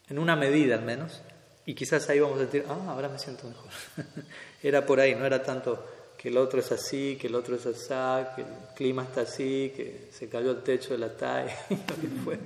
[0.08, 1.22] en una medida al menos,
[1.66, 3.70] y quizás ahí vamos a decir, ah, ahora me siento mejor.
[4.64, 5.86] era por ahí, no era tanto
[6.18, 7.90] que el otro es así, que el otro es así,
[8.38, 12.08] que el clima está así, que se cayó el techo de la TAE, lo que
[12.24, 12.40] fue,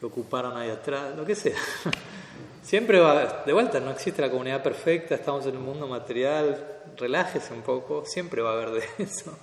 [0.00, 1.54] que ocuparon ahí atrás, lo que sea.
[2.64, 7.54] Siempre va, de vuelta, no existe la comunidad perfecta, estamos en un mundo material, relájese
[7.54, 9.38] un poco, siempre va a haber de eso.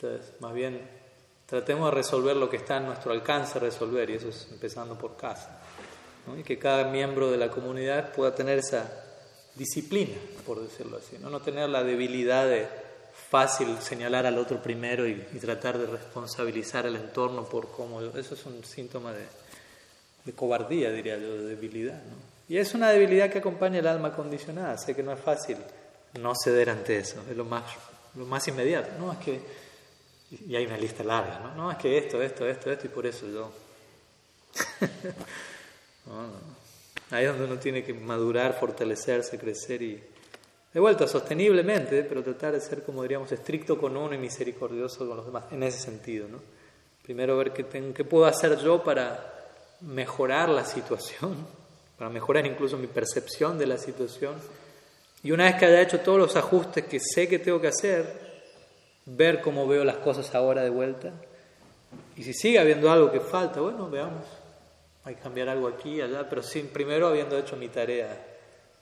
[0.00, 0.80] Entonces, más bien,
[1.46, 5.16] tratemos de resolver lo que está en nuestro alcance resolver, y eso es empezando por
[5.16, 5.60] casa.
[6.38, 8.88] Y que cada miembro de la comunidad pueda tener esa
[9.54, 10.14] disciplina,
[10.46, 12.68] por decirlo así, no, no tener la debilidad de
[13.30, 18.00] fácil señalar al otro primero y, tratar de responsabilizar al entorno por cómo...
[18.00, 19.24] Eso es un síntoma de,
[20.24, 21.94] de cobardía, diría yo, de debilidad.
[21.94, 22.16] ¿no?
[22.48, 24.78] Y es una debilidad que acompaña el alma condicionada.
[24.78, 25.56] Sé que no es fácil
[26.20, 27.64] no ceder ante eso, es lo más,
[28.14, 28.90] lo más inmediato.
[28.98, 29.40] No, es que
[30.30, 31.54] y hay una lista larga, ¿no?
[31.54, 33.50] No, es que esto, esto, esto, esto, y por eso yo.
[37.10, 40.02] Ahí es donde uno tiene que madurar, fortalecerse, crecer y,
[40.74, 45.16] de vuelta, sosteniblemente, pero tratar de ser, como diríamos, estricto con uno y misericordioso con
[45.16, 46.40] los demás, en ese sentido, ¿no?
[47.02, 49.34] Primero ver qué, tengo, qué puedo hacer yo para
[49.80, 51.46] mejorar la situación,
[51.98, 54.34] para mejorar incluso mi percepción de la situación.
[55.22, 58.27] Y una vez que haya hecho todos los ajustes que sé que tengo que hacer,
[59.16, 61.12] ver cómo veo las cosas ahora de vuelta.
[62.16, 64.24] Y si sigue habiendo algo que falta, bueno, veamos,
[65.04, 68.26] hay que cambiar algo aquí, allá, pero sin primero habiendo hecho mi tarea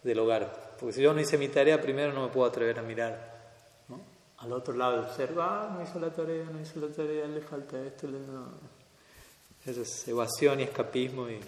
[0.03, 0.75] del hogar.
[0.79, 3.35] Porque si yo no hice mi tarea, primero no me puedo atrever a mirar
[3.89, 4.01] ¿no?
[4.39, 7.81] al otro lado, observar, ah, no hizo la tarea, no hizo la tarea, le falta
[7.81, 8.19] esto, le...
[8.19, 8.77] no.
[9.65, 11.29] Eso es evasión y escapismo.
[11.29, 11.41] Y,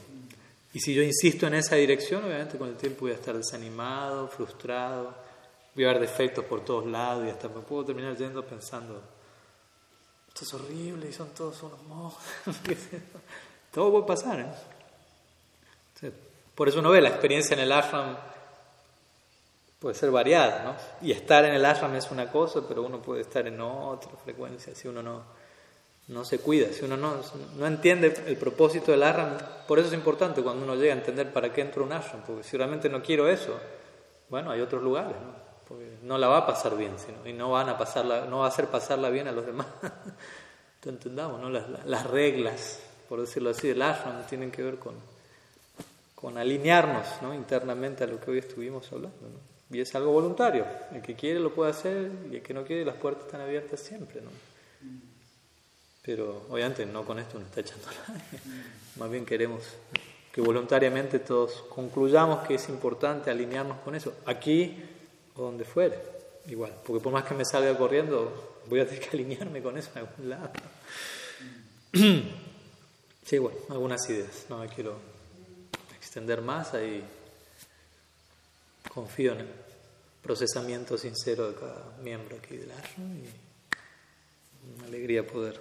[0.74, 4.28] y si yo insisto en esa dirección, obviamente con el tiempo voy a estar desanimado,
[4.28, 5.27] frustrado
[5.84, 9.02] ver defectos por todos lados y hasta me puedo terminar yendo pensando,
[10.28, 12.22] esto es horrible y son todos unos mojos.
[13.72, 14.40] Todo puede pasar.
[16.02, 16.12] ¿eh?
[16.54, 18.16] por eso uno ve la experiencia en el ashram
[19.78, 21.06] puede ser variada, ¿no?
[21.06, 24.74] Y estar en el ashram es una cosa, pero uno puede estar en otra frecuencia
[24.74, 25.22] si uno no,
[26.08, 27.16] no se cuida, si uno no,
[27.56, 29.38] no entiende el propósito del ashram.
[29.66, 32.42] Por eso es importante cuando uno llega a entender para qué entra un ashram, porque
[32.42, 33.58] si realmente no quiero eso,
[34.28, 35.47] bueno, hay otros lugares, ¿no?
[35.68, 38.46] Porque no la va a pasar bien, sino, y no van a pasarla, no va
[38.46, 39.66] a hacer pasarla bien a los demás.
[39.82, 41.50] Entonces entendamos, ¿no?
[41.50, 44.94] Las, reglas, por decirlo así, del ashram tienen que ver con,
[46.14, 47.34] con alinearnos ¿no?
[47.34, 49.18] internamente a lo que hoy estuvimos hablando.
[49.20, 49.76] ¿no?
[49.76, 50.64] Y es algo voluntario.
[50.92, 53.80] El que quiere lo puede hacer y el que no quiere las puertas están abiertas
[53.80, 54.20] siempre.
[54.20, 54.30] ¿no?
[56.02, 58.14] Pero obviamente no con esto nos está echando la
[58.96, 59.64] Más bien queremos
[60.32, 64.14] que voluntariamente todos concluyamos que es importante alinearnos con eso.
[64.24, 64.80] Aquí
[65.38, 65.96] o donde fuere,
[66.46, 69.90] igual, porque por más que me salga corriendo, voy a tener que alinearme con eso
[69.94, 70.50] en algún lado.
[73.24, 74.96] Sí, bueno, algunas ideas, no me quiero
[75.94, 77.04] extender más, ahí
[78.88, 79.48] confío en el
[80.22, 83.28] procesamiento sincero de cada miembro aquí del ashram y
[84.78, 85.60] una alegría poder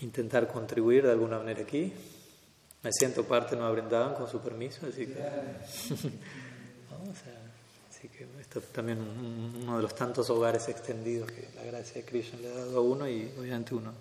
[0.00, 1.92] intentar contribuir de alguna manera aquí.
[2.82, 5.20] Me siento parte no Brindavan con su permiso, así que
[6.90, 7.42] vamos a
[8.02, 8.26] Así que
[8.60, 8.98] también
[9.62, 12.80] uno de los tantos hogares extendidos que la gracia de Krishna le ha dado a
[12.82, 13.92] uno y obviamente uno,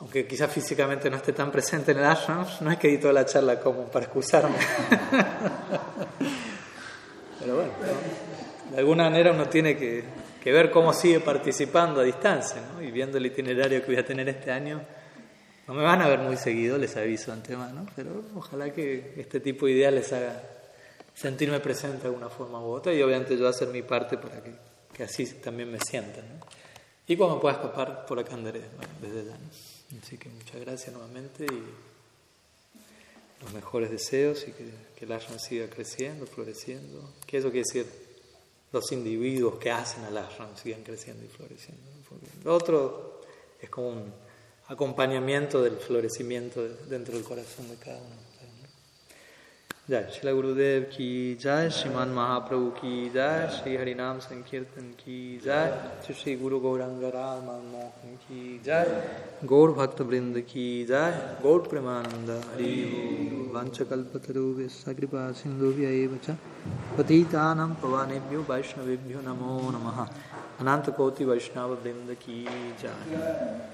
[0.00, 3.12] aunque quizás físicamente no esté tan presente en el ashram, no es que di toda
[3.12, 4.56] la charla como para excusarme.
[7.38, 7.72] Pero bueno,
[8.72, 10.02] de alguna manera uno tiene que,
[10.42, 12.82] que, ver cómo sigue participando a distancia ¿no?
[12.82, 14.80] y viendo el itinerario que voy a tener este año.
[15.68, 19.66] No me van a ver muy seguido, les aviso antemano, pero ojalá que este tipo
[19.66, 20.42] de ideas les haga
[21.14, 24.52] sentirme presente de alguna forma u otra y obviamente yo hacer mi parte para que,
[24.92, 26.24] que así también me sientan.
[27.06, 28.62] Y cuando pueda escapar, por acá andaré
[29.00, 29.38] desde ya.
[30.02, 31.64] Así que muchas gracias nuevamente y
[33.42, 37.12] los mejores deseos y que, que el ashram siga creciendo, floreciendo.
[37.26, 37.86] ¿Qué eso quiere decir?
[38.72, 41.82] Los individuos que hacen al ashram sigan creciendo y floreciendo.
[42.42, 43.20] lo otro
[43.60, 44.12] es como un
[44.68, 48.23] acompañamiento del florecimiento dentro del corazón de cada uno.
[49.90, 56.36] जय। श्री गुरुदेव की जय, श्रीमान महाप्रभु की जय, श्री हरिनाम संकीर्तन की जय, श्री
[56.36, 59.10] गुरु गौरंग राम मोहन की जय,
[59.44, 66.36] गौर भक्त वृंद की जय, गौर प्रेमानंद हरि वंशकल्पतरुभ्यश्च कृपा सिन्धुभ्य च।
[66.98, 70.08] पतितानां पवानेभ्यो वैष्णवेभ्यो नमो नमः।
[70.60, 72.44] अनंत कोटि वैष्णव वृंद की
[72.82, 73.73] जय।